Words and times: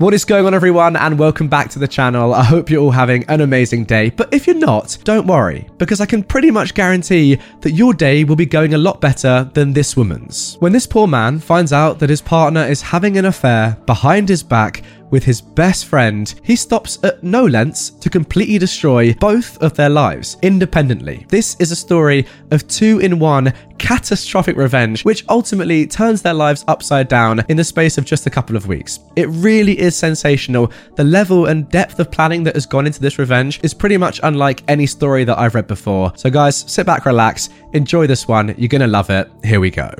What 0.00 0.14
is 0.14 0.24
going 0.24 0.46
on, 0.46 0.54
everyone, 0.54 0.96
and 0.96 1.18
welcome 1.18 1.46
back 1.46 1.68
to 1.72 1.78
the 1.78 1.86
channel. 1.86 2.32
I 2.32 2.42
hope 2.42 2.70
you're 2.70 2.80
all 2.80 2.90
having 2.90 3.22
an 3.24 3.42
amazing 3.42 3.84
day. 3.84 4.08
But 4.08 4.32
if 4.32 4.46
you're 4.46 4.56
not, 4.56 4.96
don't 5.04 5.26
worry, 5.26 5.68
because 5.76 6.00
I 6.00 6.06
can 6.06 6.22
pretty 6.22 6.50
much 6.50 6.72
guarantee 6.72 7.38
that 7.60 7.72
your 7.72 7.92
day 7.92 8.24
will 8.24 8.34
be 8.34 8.46
going 8.46 8.72
a 8.72 8.78
lot 8.78 9.02
better 9.02 9.50
than 9.52 9.74
this 9.74 9.98
woman's. 9.98 10.56
When 10.60 10.72
this 10.72 10.86
poor 10.86 11.06
man 11.06 11.38
finds 11.38 11.74
out 11.74 11.98
that 11.98 12.08
his 12.08 12.22
partner 12.22 12.64
is 12.64 12.80
having 12.80 13.18
an 13.18 13.26
affair 13.26 13.76
behind 13.84 14.30
his 14.30 14.42
back 14.42 14.82
with 15.10 15.24
his 15.24 15.40
best 15.40 15.86
friend, 15.86 16.34
he 16.42 16.56
stops 16.56 16.98
at 17.02 17.22
no 17.22 17.44
lengths 17.44 17.90
to 17.90 18.10
completely 18.10 18.58
destroy 18.58 19.12
both 19.14 19.58
of 19.58 19.74
their 19.74 19.88
lives 19.88 20.36
independently. 20.42 21.26
This 21.28 21.56
is 21.58 21.72
a 21.72 21.76
story 21.76 22.26
of 22.50 22.66
two 22.68 23.00
in 23.00 23.18
one 23.18 23.52
catastrophic 23.78 24.56
revenge, 24.56 25.04
which 25.04 25.24
ultimately 25.28 25.86
turns 25.86 26.22
their 26.22 26.34
lives 26.34 26.64
upside 26.68 27.08
down 27.08 27.44
in 27.48 27.56
the 27.56 27.64
space 27.64 27.98
of 27.98 28.04
just 28.04 28.26
a 28.26 28.30
couple 28.30 28.56
of 28.56 28.66
weeks. 28.66 29.00
It 29.16 29.28
really 29.28 29.78
is 29.78 29.96
sensational. 29.96 30.70
The 30.96 31.04
level 31.04 31.46
and 31.46 31.68
depth 31.70 31.98
of 31.98 32.10
planning 32.10 32.44
that 32.44 32.54
has 32.54 32.66
gone 32.66 32.86
into 32.86 33.00
this 33.00 33.18
revenge 33.18 33.60
is 33.62 33.74
pretty 33.74 33.96
much 33.96 34.20
unlike 34.22 34.62
any 34.68 34.86
story 34.86 35.24
that 35.24 35.38
I've 35.38 35.54
read 35.54 35.66
before. 35.66 36.12
So, 36.16 36.30
guys, 36.30 36.56
sit 36.56 36.86
back, 36.86 37.06
relax, 37.06 37.48
enjoy 37.72 38.06
this 38.06 38.28
one. 38.28 38.54
You're 38.58 38.68
gonna 38.68 38.86
love 38.86 39.10
it. 39.10 39.30
Here 39.42 39.60
we 39.60 39.70
go. 39.70 39.90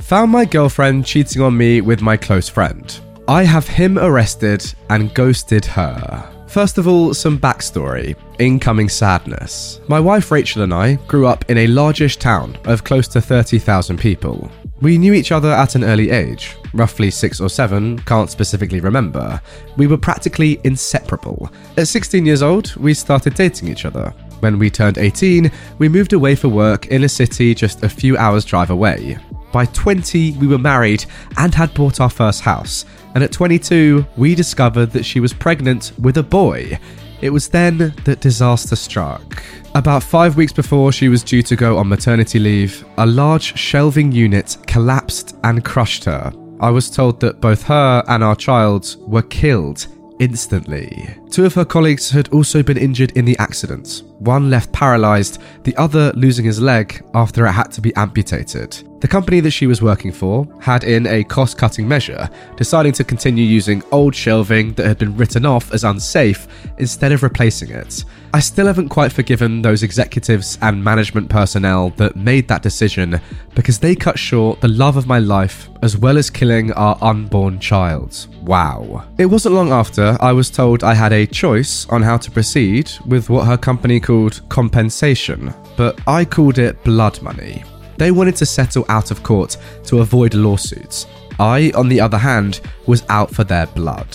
Found 0.00 0.32
my 0.32 0.44
girlfriend 0.44 1.06
cheating 1.06 1.42
on 1.42 1.56
me 1.56 1.80
with 1.80 2.00
my 2.00 2.16
close 2.16 2.48
friend. 2.48 2.98
I 3.32 3.44
have 3.44 3.66
him 3.66 3.98
arrested 3.98 4.62
and 4.90 5.14
ghosted 5.14 5.64
her. 5.64 6.30
First 6.48 6.76
of 6.76 6.86
all, 6.86 7.14
some 7.14 7.38
backstory 7.38 8.14
incoming 8.38 8.90
sadness. 8.90 9.80
My 9.88 9.98
wife 9.98 10.30
Rachel 10.30 10.64
and 10.64 10.74
I 10.74 10.96
grew 11.08 11.26
up 11.26 11.48
in 11.48 11.56
a 11.56 11.66
largish 11.66 12.18
town 12.18 12.58
of 12.66 12.84
close 12.84 13.08
to 13.08 13.22
30,000 13.22 13.96
people. 13.96 14.52
We 14.82 14.98
knew 14.98 15.14
each 15.14 15.32
other 15.32 15.50
at 15.50 15.76
an 15.76 15.82
early 15.82 16.10
age, 16.10 16.54
roughly 16.74 17.10
six 17.10 17.40
or 17.40 17.48
seven, 17.48 18.00
can't 18.00 18.28
specifically 18.28 18.80
remember. 18.80 19.40
We 19.78 19.86
were 19.86 19.96
practically 19.96 20.60
inseparable. 20.64 21.50
At 21.78 21.88
16 21.88 22.26
years 22.26 22.42
old, 22.42 22.76
we 22.76 22.92
started 22.92 23.32
dating 23.32 23.68
each 23.68 23.86
other. 23.86 24.10
When 24.40 24.58
we 24.58 24.68
turned 24.68 24.98
18, 24.98 25.50
we 25.78 25.88
moved 25.88 26.12
away 26.12 26.34
for 26.34 26.48
work 26.48 26.88
in 26.88 27.04
a 27.04 27.08
city 27.08 27.54
just 27.54 27.82
a 27.82 27.88
few 27.88 28.14
hours' 28.18 28.44
drive 28.44 28.68
away. 28.68 29.16
By 29.52 29.66
20, 29.66 30.32
we 30.32 30.46
were 30.46 30.58
married 30.58 31.04
and 31.36 31.54
had 31.54 31.74
bought 31.74 32.00
our 32.00 32.10
first 32.10 32.40
house. 32.40 32.84
And 33.14 33.22
at 33.22 33.32
22, 33.32 34.06
we 34.16 34.34
discovered 34.34 34.90
that 34.92 35.04
she 35.04 35.20
was 35.20 35.32
pregnant 35.32 35.92
with 35.98 36.16
a 36.18 36.22
boy. 36.22 36.78
It 37.20 37.30
was 37.30 37.48
then 37.48 37.94
that 38.04 38.20
disaster 38.20 38.74
struck. 38.74 39.42
About 39.74 40.02
five 40.02 40.36
weeks 40.36 40.52
before 40.52 40.92
she 40.92 41.08
was 41.08 41.22
due 41.22 41.42
to 41.42 41.56
go 41.56 41.78
on 41.78 41.88
maternity 41.88 42.38
leave, 42.38 42.84
a 42.98 43.06
large 43.06 43.56
shelving 43.56 44.12
unit 44.12 44.56
collapsed 44.66 45.36
and 45.44 45.64
crushed 45.64 46.04
her. 46.04 46.32
I 46.60 46.70
was 46.70 46.90
told 46.90 47.20
that 47.20 47.40
both 47.40 47.62
her 47.64 48.04
and 48.08 48.22
our 48.22 48.36
child 48.36 48.96
were 49.00 49.22
killed 49.22 49.86
instantly. 50.18 51.08
Two 51.30 51.44
of 51.44 51.54
her 51.54 51.64
colleagues 51.64 52.10
had 52.10 52.28
also 52.28 52.62
been 52.62 52.76
injured 52.76 53.12
in 53.12 53.24
the 53.24 53.36
accident, 53.38 54.02
one 54.18 54.50
left 54.50 54.72
paralysed, 54.72 55.40
the 55.64 55.76
other 55.76 56.12
losing 56.14 56.44
his 56.44 56.60
leg 56.60 57.04
after 57.14 57.46
it 57.46 57.52
had 57.52 57.72
to 57.72 57.80
be 57.80 57.94
amputated. 57.96 58.82
The 59.02 59.08
company 59.08 59.40
that 59.40 59.50
she 59.50 59.66
was 59.66 59.82
working 59.82 60.12
for 60.12 60.46
had, 60.60 60.84
in 60.84 61.08
a 61.08 61.24
cost 61.24 61.58
cutting 61.58 61.88
measure, 61.88 62.30
deciding 62.56 62.92
to 62.92 63.02
continue 63.02 63.44
using 63.44 63.82
old 63.90 64.14
shelving 64.14 64.74
that 64.74 64.86
had 64.86 64.98
been 64.98 65.16
written 65.16 65.44
off 65.44 65.74
as 65.74 65.82
unsafe 65.82 66.46
instead 66.78 67.10
of 67.10 67.24
replacing 67.24 67.70
it. 67.70 68.04
I 68.32 68.38
still 68.38 68.68
haven't 68.68 68.90
quite 68.90 69.10
forgiven 69.10 69.60
those 69.60 69.82
executives 69.82 70.56
and 70.62 70.84
management 70.84 71.28
personnel 71.28 71.90
that 71.96 72.14
made 72.14 72.46
that 72.46 72.62
decision 72.62 73.20
because 73.56 73.80
they 73.80 73.96
cut 73.96 74.20
short 74.20 74.60
the 74.60 74.68
love 74.68 74.96
of 74.96 75.08
my 75.08 75.18
life 75.18 75.68
as 75.82 75.96
well 75.96 76.16
as 76.16 76.30
killing 76.30 76.72
our 76.74 76.96
unborn 77.00 77.58
child. 77.58 78.28
Wow. 78.42 79.04
It 79.18 79.26
wasn't 79.26 79.56
long 79.56 79.72
after 79.72 80.16
I 80.20 80.30
was 80.30 80.48
told 80.48 80.84
I 80.84 80.94
had 80.94 81.12
a 81.12 81.26
choice 81.26 81.88
on 81.88 82.02
how 82.02 82.18
to 82.18 82.30
proceed 82.30 82.92
with 83.04 83.28
what 83.28 83.48
her 83.48 83.58
company 83.58 83.98
called 83.98 84.48
compensation, 84.48 85.52
but 85.76 85.98
I 86.06 86.24
called 86.24 86.58
it 86.58 86.84
blood 86.84 87.20
money. 87.20 87.64
They 88.02 88.10
wanted 88.10 88.34
to 88.38 88.46
settle 88.46 88.84
out 88.88 89.12
of 89.12 89.22
court 89.22 89.56
to 89.84 90.00
avoid 90.00 90.34
lawsuits. 90.34 91.06
I, 91.38 91.70
on 91.76 91.88
the 91.88 92.00
other 92.00 92.18
hand, 92.18 92.60
was 92.88 93.04
out 93.08 93.32
for 93.32 93.44
their 93.44 93.68
blood. 93.68 94.08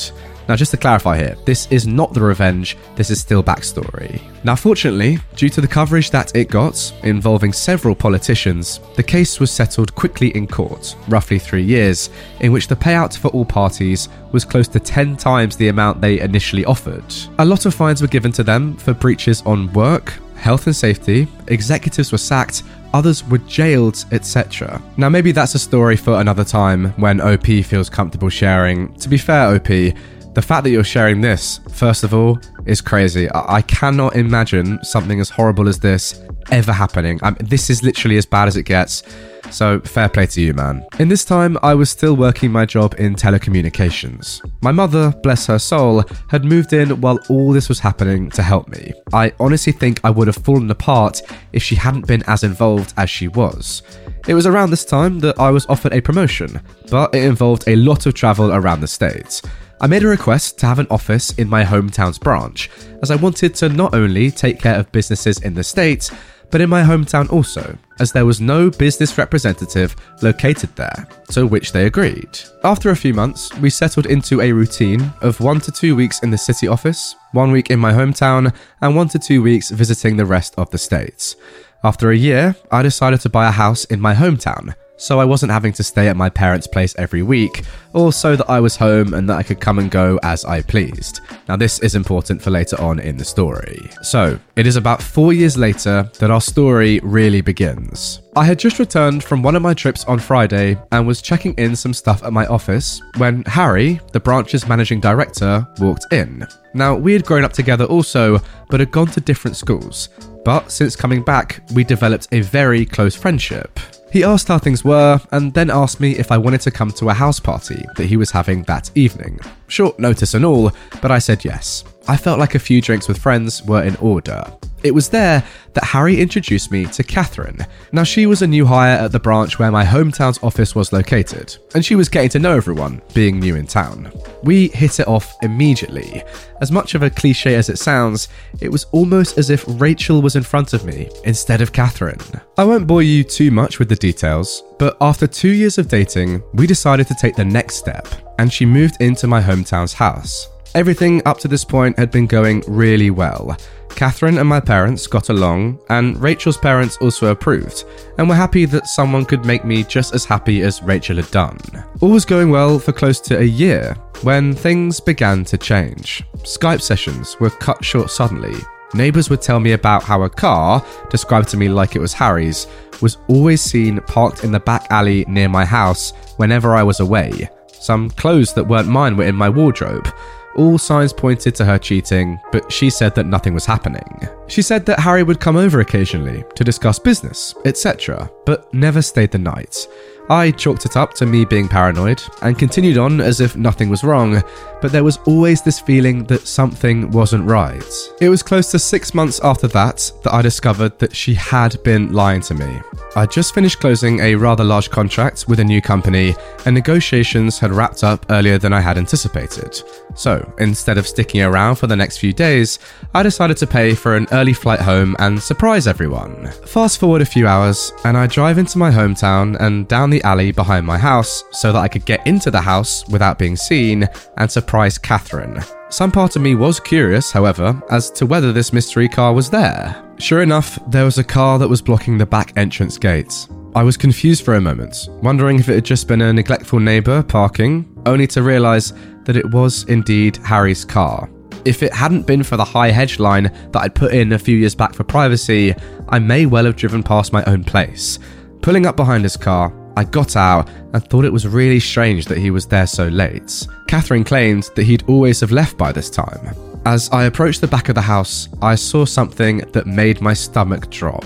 Now, 0.49 0.57
just 0.57 0.71
to 0.71 0.77
clarify 0.77 1.17
here, 1.17 1.37
this 1.45 1.71
is 1.71 1.87
not 1.87 2.13
the 2.13 2.19
revenge, 2.19 2.77
this 2.97 3.09
is 3.09 3.21
still 3.21 3.41
backstory. 3.41 4.21
Now, 4.43 4.57
fortunately, 4.57 5.19
due 5.37 5.47
to 5.47 5.61
the 5.61 5.69
coverage 5.69 6.11
that 6.11 6.35
it 6.35 6.49
got, 6.49 6.91
involving 7.03 7.53
several 7.53 7.95
politicians, 7.95 8.81
the 8.97 9.03
case 9.03 9.39
was 9.39 9.51
settled 9.51 9.95
quickly 9.95 10.35
in 10.35 10.47
court, 10.47 10.97
roughly 11.07 11.39
three 11.39 11.63
years, 11.63 12.09
in 12.41 12.51
which 12.51 12.67
the 12.67 12.75
payout 12.75 13.17
for 13.17 13.29
all 13.29 13.45
parties 13.45 14.09
was 14.33 14.43
close 14.43 14.67
to 14.67 14.81
10 14.81 15.15
times 15.15 15.55
the 15.55 15.69
amount 15.69 16.01
they 16.01 16.19
initially 16.19 16.65
offered. 16.65 17.05
A 17.39 17.45
lot 17.45 17.65
of 17.65 17.73
fines 17.73 18.01
were 18.01 18.09
given 18.09 18.33
to 18.33 18.43
them 18.43 18.75
for 18.75 18.93
breaches 18.93 19.41
on 19.45 19.71
work, 19.71 20.13
health 20.37 20.67
and 20.67 20.75
safety, 20.75 21.27
executives 21.47 22.11
were 22.11 22.17
sacked, 22.17 22.63
others 22.93 23.23
were 23.27 23.37
jailed, 23.39 24.05
etc. 24.11 24.81
Now, 24.97 25.09
maybe 25.09 25.31
that's 25.31 25.55
a 25.55 25.59
story 25.59 25.95
for 25.95 26.19
another 26.19 26.43
time 26.43 26.91
when 26.93 27.21
OP 27.21 27.45
feels 27.45 27.89
comfortable 27.89 28.29
sharing. 28.29 28.93
To 28.95 29.09
be 29.09 29.17
fair, 29.17 29.55
OP, 29.55 29.67
the 29.67 30.41
fact 30.41 30.63
that 30.63 30.69
you're 30.69 30.83
sharing 30.83 31.21
this, 31.21 31.59
first 31.69 32.03
of 32.03 32.13
all, 32.13 32.39
is 32.65 32.81
crazy. 32.81 33.29
I, 33.31 33.55
I 33.55 33.61
cannot 33.63 34.15
imagine 34.15 34.83
something 34.83 35.19
as 35.19 35.29
horrible 35.29 35.67
as 35.67 35.79
this 35.79 36.21
ever 36.51 36.71
happening. 36.71 37.19
I 37.23 37.31
this 37.31 37.69
is 37.69 37.83
literally 37.83 38.17
as 38.17 38.25
bad 38.25 38.47
as 38.47 38.55
it 38.55 38.63
gets. 38.63 39.03
So, 39.51 39.79
fair 39.79 40.09
play 40.09 40.27
to 40.27 40.41
you, 40.41 40.53
man. 40.53 40.85
In 40.99 41.07
this 41.07 41.25
time, 41.25 41.57
I 41.63 41.73
was 41.73 41.89
still 41.89 42.15
working 42.15 42.51
my 42.51 42.65
job 42.65 42.95
in 42.99 43.15
telecommunications. 43.15 44.41
My 44.61 44.71
mother, 44.71 45.13
bless 45.23 45.47
her 45.47 45.59
soul, 45.59 46.03
had 46.29 46.45
moved 46.45 46.73
in 46.73 47.01
while 47.01 47.19
all 47.29 47.53
this 47.53 47.69
was 47.69 47.79
happening 47.79 48.29
to 48.31 48.43
help 48.43 48.67
me. 48.67 48.93
I 49.13 49.33
honestly 49.39 49.73
think 49.73 49.99
I 50.03 50.09
would 50.09 50.27
have 50.27 50.43
fallen 50.43 50.69
apart 50.69 51.21
if 51.53 51.63
she 51.63 51.75
hadn't 51.75 52.07
been 52.07 52.23
as 52.27 52.43
involved 52.43 52.93
as 52.97 53.09
she 53.09 53.27
was. 53.29 53.83
It 54.27 54.33
was 54.33 54.45
around 54.45 54.69
this 54.69 54.85
time 54.85 55.19
that 55.19 55.39
I 55.39 55.49
was 55.49 55.65
offered 55.67 55.93
a 55.93 56.01
promotion, 56.01 56.61
but 56.91 57.15
it 57.15 57.23
involved 57.23 57.63
a 57.67 57.77
lot 57.77 58.05
of 58.05 58.13
travel 58.13 58.53
around 58.53 58.81
the 58.81 58.87
States. 58.87 59.41
I 59.79 59.87
made 59.87 60.03
a 60.03 60.07
request 60.07 60.57
to 60.59 60.65
have 60.65 60.79
an 60.79 60.87
office 60.89 61.31
in 61.33 61.47
my 61.47 61.63
hometown's 61.63 62.17
branch, 62.17 62.69
as 63.03 63.11
I 63.11 63.15
wanted 63.15 63.53
to 63.55 63.69
not 63.69 63.93
only 63.93 64.31
take 64.31 64.59
care 64.59 64.75
of 64.75 64.91
businesses 64.91 65.41
in 65.43 65.53
the 65.53 65.63
States, 65.63 66.11
but 66.51 66.61
in 66.61 66.69
my 66.69 66.81
hometown 66.81 67.29
also, 67.31 67.77
as 67.99 68.11
there 68.11 68.25
was 68.25 68.39
no 68.39 68.69
business 68.69 69.17
representative 69.17 69.95
located 70.21 70.75
there, 70.75 71.07
to 71.31 71.45
which 71.47 71.71
they 71.71 71.85
agreed. 71.85 72.39
After 72.63 72.89
a 72.89 72.95
few 72.95 73.13
months, 73.13 73.53
we 73.57 73.69
settled 73.69 74.05
into 74.05 74.41
a 74.41 74.51
routine 74.51 75.11
of 75.21 75.39
one 75.39 75.59
to 75.61 75.71
two 75.71 75.95
weeks 75.95 76.21
in 76.23 76.29
the 76.29 76.37
city 76.37 76.67
office, 76.67 77.15
one 77.31 77.51
week 77.51 77.69
in 77.69 77.79
my 77.79 77.91
hometown, 77.91 78.53
and 78.81 78.95
one 78.95 79.09
to 79.09 79.19
two 79.19 79.41
weeks 79.41 79.69
visiting 79.69 80.15
the 80.15 80.25
rest 80.25 80.53
of 80.57 80.69
the 80.71 80.77
states. 80.77 81.35
After 81.83 82.11
a 82.11 82.17
year, 82.17 82.55
I 82.71 82.81
decided 82.81 83.21
to 83.21 83.29
buy 83.29 83.47
a 83.47 83.51
house 83.51 83.85
in 83.85 83.99
my 83.99 84.13
hometown, 84.13 84.73
so 84.97 85.19
I 85.19 85.25
wasn't 85.25 85.51
having 85.51 85.73
to 85.73 85.83
stay 85.83 86.07
at 86.07 86.17
my 86.17 86.29
parents' 86.29 86.67
place 86.67 86.95
every 86.97 87.23
week, 87.23 87.63
or 87.93 88.11
so 88.11 88.35
that 88.35 88.49
I 88.49 88.59
was 88.59 88.75
home 88.75 89.13
and 89.13 89.29
that 89.29 89.37
I 89.37 89.43
could 89.43 89.59
come 89.59 89.79
and 89.79 89.89
go 89.89 90.19
as 90.23 90.43
I 90.45 90.61
pleased. 90.61 91.21
Now, 91.47 91.55
this 91.55 91.79
is 91.79 91.95
important 91.95 92.41
for 92.41 92.51
later 92.51 92.79
on 92.81 92.99
in 92.99 93.17
the 93.17 93.25
story. 93.25 93.89
So, 94.01 94.39
it 94.55 94.67
is 94.67 94.75
about 94.75 95.01
four 95.01 95.33
years 95.33 95.57
later 95.57 96.09
that 96.19 96.31
our 96.31 96.41
story 96.41 96.99
really 97.03 97.41
begins. 97.41 98.21
I 98.35 98.45
had 98.45 98.59
just 98.59 98.77
returned 98.77 99.23
from 99.23 99.41
one 99.41 99.55
of 99.55 99.61
my 99.61 99.73
trips 99.73 100.05
on 100.05 100.19
Friday 100.19 100.77
and 100.91 101.07
was 101.07 101.21
checking 101.21 101.53
in 101.55 101.75
some 101.75 101.93
stuff 101.93 102.23
at 102.23 102.33
my 102.33 102.45
office 102.47 103.01
when 103.17 103.43
Harry, 103.45 103.99
the 104.11 104.19
branch's 104.19 104.67
managing 104.67 104.99
director, 104.99 105.67
walked 105.79 106.05
in. 106.11 106.45
Now, 106.73 106.95
we 106.95 107.13
had 107.13 107.25
grown 107.25 107.43
up 107.43 107.53
together 107.53 107.85
also, 107.85 108.39
but 108.69 108.79
had 108.79 108.91
gone 108.91 109.07
to 109.07 109.21
different 109.21 109.57
schools. 109.57 110.09
But 110.45 110.71
since 110.71 110.95
coming 110.95 111.23
back, 111.23 111.61
we 111.73 111.83
developed 111.83 112.27
a 112.31 112.41
very 112.41 112.85
close 112.85 113.15
friendship. 113.15 113.79
He 114.11 114.23
asked 114.23 114.47
how 114.47 114.57
things 114.57 114.83
were 114.83 115.19
and 115.31 115.53
then 115.53 115.69
asked 115.69 115.99
me 115.99 116.11
if 116.17 116.31
I 116.31 116.37
wanted 116.37 116.61
to 116.61 116.71
come 116.71 116.91
to 116.91 117.09
a 117.09 117.13
house 117.13 117.39
party 117.39 117.85
that 117.97 118.05
he 118.05 118.17
was 118.17 118.31
having 118.31 118.63
that 118.63 118.89
evening. 118.95 119.39
Short 119.67 119.99
notice 119.99 120.33
and 120.33 120.45
all, 120.45 120.71
but 121.01 121.11
I 121.11 121.19
said 121.19 121.43
yes. 121.45 121.83
I 122.07 122.15
felt 122.15 122.39
like 122.39 122.55
a 122.55 122.59
few 122.59 122.81
drinks 122.81 123.07
with 123.07 123.17
friends 123.17 123.63
were 123.63 123.83
in 123.83 123.95
order. 123.97 124.43
It 124.83 124.93
was 124.93 125.09
there 125.09 125.43
that 125.73 125.83
Harry 125.83 126.21
introduced 126.21 126.71
me 126.71 126.85
to 126.85 127.03
Catherine. 127.03 127.65
Now, 127.91 128.03
she 128.03 128.27
was 128.27 128.41
a 128.41 128.47
new 128.47 128.65
hire 128.65 128.95
at 128.95 129.11
the 129.11 129.19
branch 129.19 129.59
where 129.59 129.71
my 129.71 129.83
hometown's 129.83 130.41
office 130.43 130.75
was 130.75 130.93
located, 130.93 131.57
and 131.73 131.83
she 131.83 131.95
was 131.95 132.07
getting 132.07 132.29
to 132.29 132.39
know 132.39 132.55
everyone, 132.55 133.01
being 133.13 133.39
new 133.39 133.55
in 133.55 133.67
town. 133.67 134.11
We 134.43 134.69
hit 134.69 134.99
it 134.99 135.07
off 135.07 135.35
immediately. 135.41 136.23
As 136.61 136.71
much 136.71 136.95
of 136.95 137.03
a 137.03 137.09
cliche 137.09 137.55
as 137.55 137.69
it 137.69 137.79
sounds, 137.79 138.29
it 138.61 138.71
was 138.71 138.85
almost 138.91 139.37
as 139.37 139.49
if 139.49 139.65
Rachel 139.67 140.21
was 140.21 140.35
in 140.35 140.43
front 140.43 140.73
of 140.73 140.85
me 140.85 141.09
instead 141.25 141.59
of 141.59 141.73
Catherine. 141.73 142.21
I 142.57 142.63
won't 142.63 142.87
bore 142.87 143.03
you 143.03 143.23
too 143.23 143.51
much 143.51 143.79
with 143.79 143.89
the 143.89 143.95
details, 143.95 144.63
but 144.79 144.97
after 145.01 145.27
two 145.27 145.51
years 145.51 145.77
of 145.77 145.87
dating, 145.87 146.41
we 146.53 146.67
decided 146.67 147.07
to 147.07 147.15
take 147.15 147.35
the 147.35 147.45
next 147.45 147.75
step, 147.75 148.07
and 148.39 148.51
she 148.51 148.65
moved 148.65 149.01
into 149.01 149.27
my 149.27 149.41
hometown's 149.41 149.93
house. 149.93 150.47
Everything 150.75 151.21
up 151.25 151.39
to 151.39 151.47
this 151.47 151.63
point 151.63 151.97
had 151.97 152.11
been 152.11 152.27
going 152.27 152.63
really 152.67 153.09
well. 153.09 153.57
Catherine 153.89 154.37
and 154.37 154.47
my 154.47 154.59
parents 154.59 155.07
got 155.07 155.29
along, 155.29 155.79
and 155.89 156.21
Rachel's 156.21 156.57
parents 156.57 156.97
also 156.97 157.31
approved, 157.31 157.85
and 158.19 158.29
were 158.29 158.35
happy 158.35 158.65
that 158.65 158.85
someone 158.87 159.25
could 159.25 159.43
make 159.43 159.65
me 159.65 159.83
just 159.83 160.13
as 160.13 160.23
happy 160.23 160.61
as 160.61 160.83
Rachel 160.83 161.15
had 161.15 161.31
done. 161.31 161.57
All 162.01 162.11
was 162.11 162.25
going 162.25 162.51
well 162.51 162.77
for 162.77 162.91
close 162.91 163.19
to 163.21 163.39
a 163.39 163.43
year 163.43 163.95
when 164.21 164.53
things 164.53 164.99
began 164.99 165.43
to 165.45 165.57
change. 165.57 166.23
Skype 166.43 166.81
sessions 166.81 167.39
were 167.39 167.49
cut 167.49 167.83
short 167.83 168.11
suddenly. 168.11 168.57
Neighbours 168.93 169.29
would 169.29 169.41
tell 169.41 169.59
me 169.59 169.73
about 169.73 170.03
how 170.03 170.23
a 170.23 170.29
car, 170.29 170.83
described 171.09 171.49
to 171.49 171.57
me 171.57 171.67
like 171.67 171.95
it 171.95 171.99
was 171.99 172.13
Harry's, 172.13 172.67
was 173.01 173.17
always 173.27 173.61
seen 173.61 173.99
parked 174.01 174.43
in 174.43 174.51
the 174.51 174.59
back 174.59 174.87
alley 174.89 175.25
near 175.27 175.49
my 175.49 175.65
house 175.65 176.11
whenever 176.37 176.75
I 176.75 176.83
was 176.83 176.99
away. 176.99 177.49
Some 177.73 178.09
clothes 178.11 178.53
that 178.53 178.67
weren't 178.67 178.87
mine 178.87 179.17
were 179.17 179.25
in 179.25 179.35
my 179.35 179.49
wardrobe. 179.49 180.07
All 180.55 180.79
signs 180.79 181.13
pointed 181.13 181.53
to 181.55 181.65
her 181.65 181.77
cheating, 181.77 182.39
but 182.51 182.71
she 182.71 182.89
said 182.89 183.13
that 183.15 183.27
nothing 183.27 183.53
was 183.53 183.65
happening. 183.65 184.27
She 184.47 184.63
said 184.63 184.85
that 184.87 184.99
Harry 184.99 185.21
would 185.21 185.39
come 185.39 185.55
over 185.55 185.81
occasionally 185.81 186.43
to 186.55 186.63
discuss 186.63 186.97
business, 186.97 187.53
etc., 187.65 188.31
but 188.45 188.73
never 188.73 189.03
stayed 189.03 189.31
the 189.31 189.37
night. 189.37 189.87
I 190.29 190.51
chalked 190.51 190.85
it 190.85 190.97
up 190.97 191.13
to 191.15 191.25
me 191.25 191.45
being 191.45 191.67
paranoid 191.67 192.21
and 192.41 192.59
continued 192.59 192.97
on 192.97 193.21
as 193.21 193.39
if 193.39 193.55
nothing 193.55 193.89
was 193.89 194.03
wrong, 194.03 194.43
but 194.81 194.91
there 194.91 195.03
was 195.03 195.19
always 195.25 195.61
this 195.61 195.79
feeling 195.79 196.25
that 196.25 196.47
something 196.47 197.09
wasn't 197.11 197.45
right. 197.45 197.83
It 198.19 198.29
was 198.29 198.43
close 198.43 198.69
to 198.71 198.79
six 198.79 199.13
months 199.13 199.39
after 199.41 199.67
that 199.69 200.11
that 200.23 200.33
I 200.33 200.41
discovered 200.41 200.99
that 200.99 201.15
she 201.15 201.33
had 201.33 201.81
been 201.83 202.11
lying 202.11 202.41
to 202.41 202.53
me. 202.53 202.81
I 203.15 203.25
just 203.25 203.55
finished 203.55 203.79
closing 203.79 204.19
a 204.19 204.35
rather 204.35 204.63
large 204.63 204.91
contract 204.91 205.45
with 205.47 205.59
a 205.59 205.63
new 205.63 205.81
company, 205.81 206.35
and 206.65 206.75
negotiations 206.75 207.57
had 207.57 207.71
wrapped 207.71 208.03
up 208.03 208.25
earlier 208.29 208.59
than 208.59 208.73
I 208.73 208.81
had 208.81 208.97
anticipated. 208.97 209.81
So, 210.13 210.53
instead 210.59 210.97
of 210.97 211.07
sticking 211.07 211.41
around 211.41 211.75
for 211.75 211.87
the 211.87 211.95
next 211.95 212.17
few 212.17 212.33
days, 212.33 212.79
I 213.15 213.23
decided 213.23 213.57
to 213.57 213.67
pay 213.67 213.95
for 213.95 214.15
an 214.15 214.27
early 214.31 214.53
flight 214.53 214.81
home 214.81 215.15
and 215.19 215.41
surprise 215.41 215.87
everyone. 215.87 216.51
Fast 216.65 216.99
forward 216.99 217.21
a 217.21 217.25
few 217.25 217.47
hours, 217.47 217.91
and 218.03 218.15
I 218.17 218.27
drive 218.27 218.57
into 218.57 218.77
my 218.77 218.91
hometown 218.91 219.59
and 219.59 219.87
down 219.87 220.11
the 220.11 220.16
alley 220.23 220.51
behind 220.51 220.85
my 220.85 220.97
house 220.97 221.43
so 221.51 221.71
that 221.71 221.79
I 221.79 221.87
could 221.87 222.05
get 222.05 222.25
into 222.25 222.51
the 222.51 222.61
house 222.61 223.07
without 223.07 223.39
being 223.39 223.55
seen 223.55 224.07
and 224.37 224.51
surprise 224.51 224.97
Catherine. 224.97 225.61
Some 225.89 226.11
part 226.11 226.35
of 226.35 226.41
me 226.41 226.55
was 226.55 226.79
curious, 226.79 227.31
however, 227.31 227.81
as 227.89 228.11
to 228.11 228.25
whether 228.25 228.51
this 228.51 228.73
mystery 228.73 229.07
car 229.07 229.33
was 229.33 229.49
there. 229.49 230.03
Sure 230.19 230.41
enough, 230.41 230.77
there 230.87 231.05
was 231.05 231.17
a 231.17 231.23
car 231.23 231.59
that 231.59 231.67
was 231.67 231.81
blocking 231.81 232.17
the 232.17 232.25
back 232.25 232.51
entrance 232.57 232.97
gates. 232.97 233.47
I 233.75 233.83
was 233.83 233.95
confused 233.95 234.43
for 234.43 234.55
a 234.55 234.61
moment, 234.61 235.07
wondering 235.21 235.59
if 235.59 235.69
it 235.69 235.75
had 235.75 235.85
just 235.85 236.07
been 236.07 236.21
a 236.21 236.33
neglectful 236.33 236.79
neighbour 236.79 237.21
parking, 237.21 237.87
only 238.05 238.25
to 238.27 238.41
realise 238.41 238.91
that 239.25 239.37
it 239.37 239.49
was 239.51 239.83
indeed 239.83 240.37
Harry's 240.37 240.83
car. 240.83 241.29
If 241.63 241.83
it 241.83 241.93
hadn't 241.93 242.25
been 242.25 242.43
for 242.43 242.57
the 242.57 242.65
high 242.65 242.91
hedge 242.91 243.19
line 243.19 243.43
that 243.71 243.81
I'd 243.81 243.93
put 243.93 244.13
in 244.13 244.31
a 244.33 244.39
few 244.39 244.57
years 244.57 244.73
back 244.73 244.93
for 244.93 245.03
privacy, 245.03 245.75
I 246.09 246.17
may 246.17 246.45
well 246.45 246.65
have 246.65 246.75
driven 246.75 247.03
past 247.03 247.33
my 247.33 247.43
own 247.45 247.63
place. 247.63 248.19
Pulling 248.61 248.85
up 248.85 248.95
behind 248.95 249.23
his 249.23 249.37
car, 249.37 249.71
I 249.97 250.03
got 250.03 250.35
out 250.35 250.69
and 250.93 251.03
thought 251.03 251.25
it 251.25 251.33
was 251.33 251.47
really 251.47 251.79
strange 251.79 252.25
that 252.25 252.37
he 252.37 252.51
was 252.51 252.67
there 252.67 252.85
so 252.85 253.07
late. 253.07 253.67
Catherine 253.87 254.23
claimed 254.23 254.69
that 254.75 254.83
he'd 254.83 255.03
always 255.09 255.39
have 255.39 255.51
left 255.51 255.75
by 255.75 255.91
this 255.91 256.11
time. 256.11 256.55
As 256.85 257.09
I 257.09 257.23
approached 257.23 257.61
the 257.61 257.67
back 257.67 257.89
of 257.89 257.95
the 257.95 258.01
house, 258.01 258.47
I 258.61 258.75
saw 258.75 259.05
something 259.05 259.57
that 259.71 259.87
made 259.87 260.21
my 260.21 260.35
stomach 260.35 260.91
drop. 260.91 261.25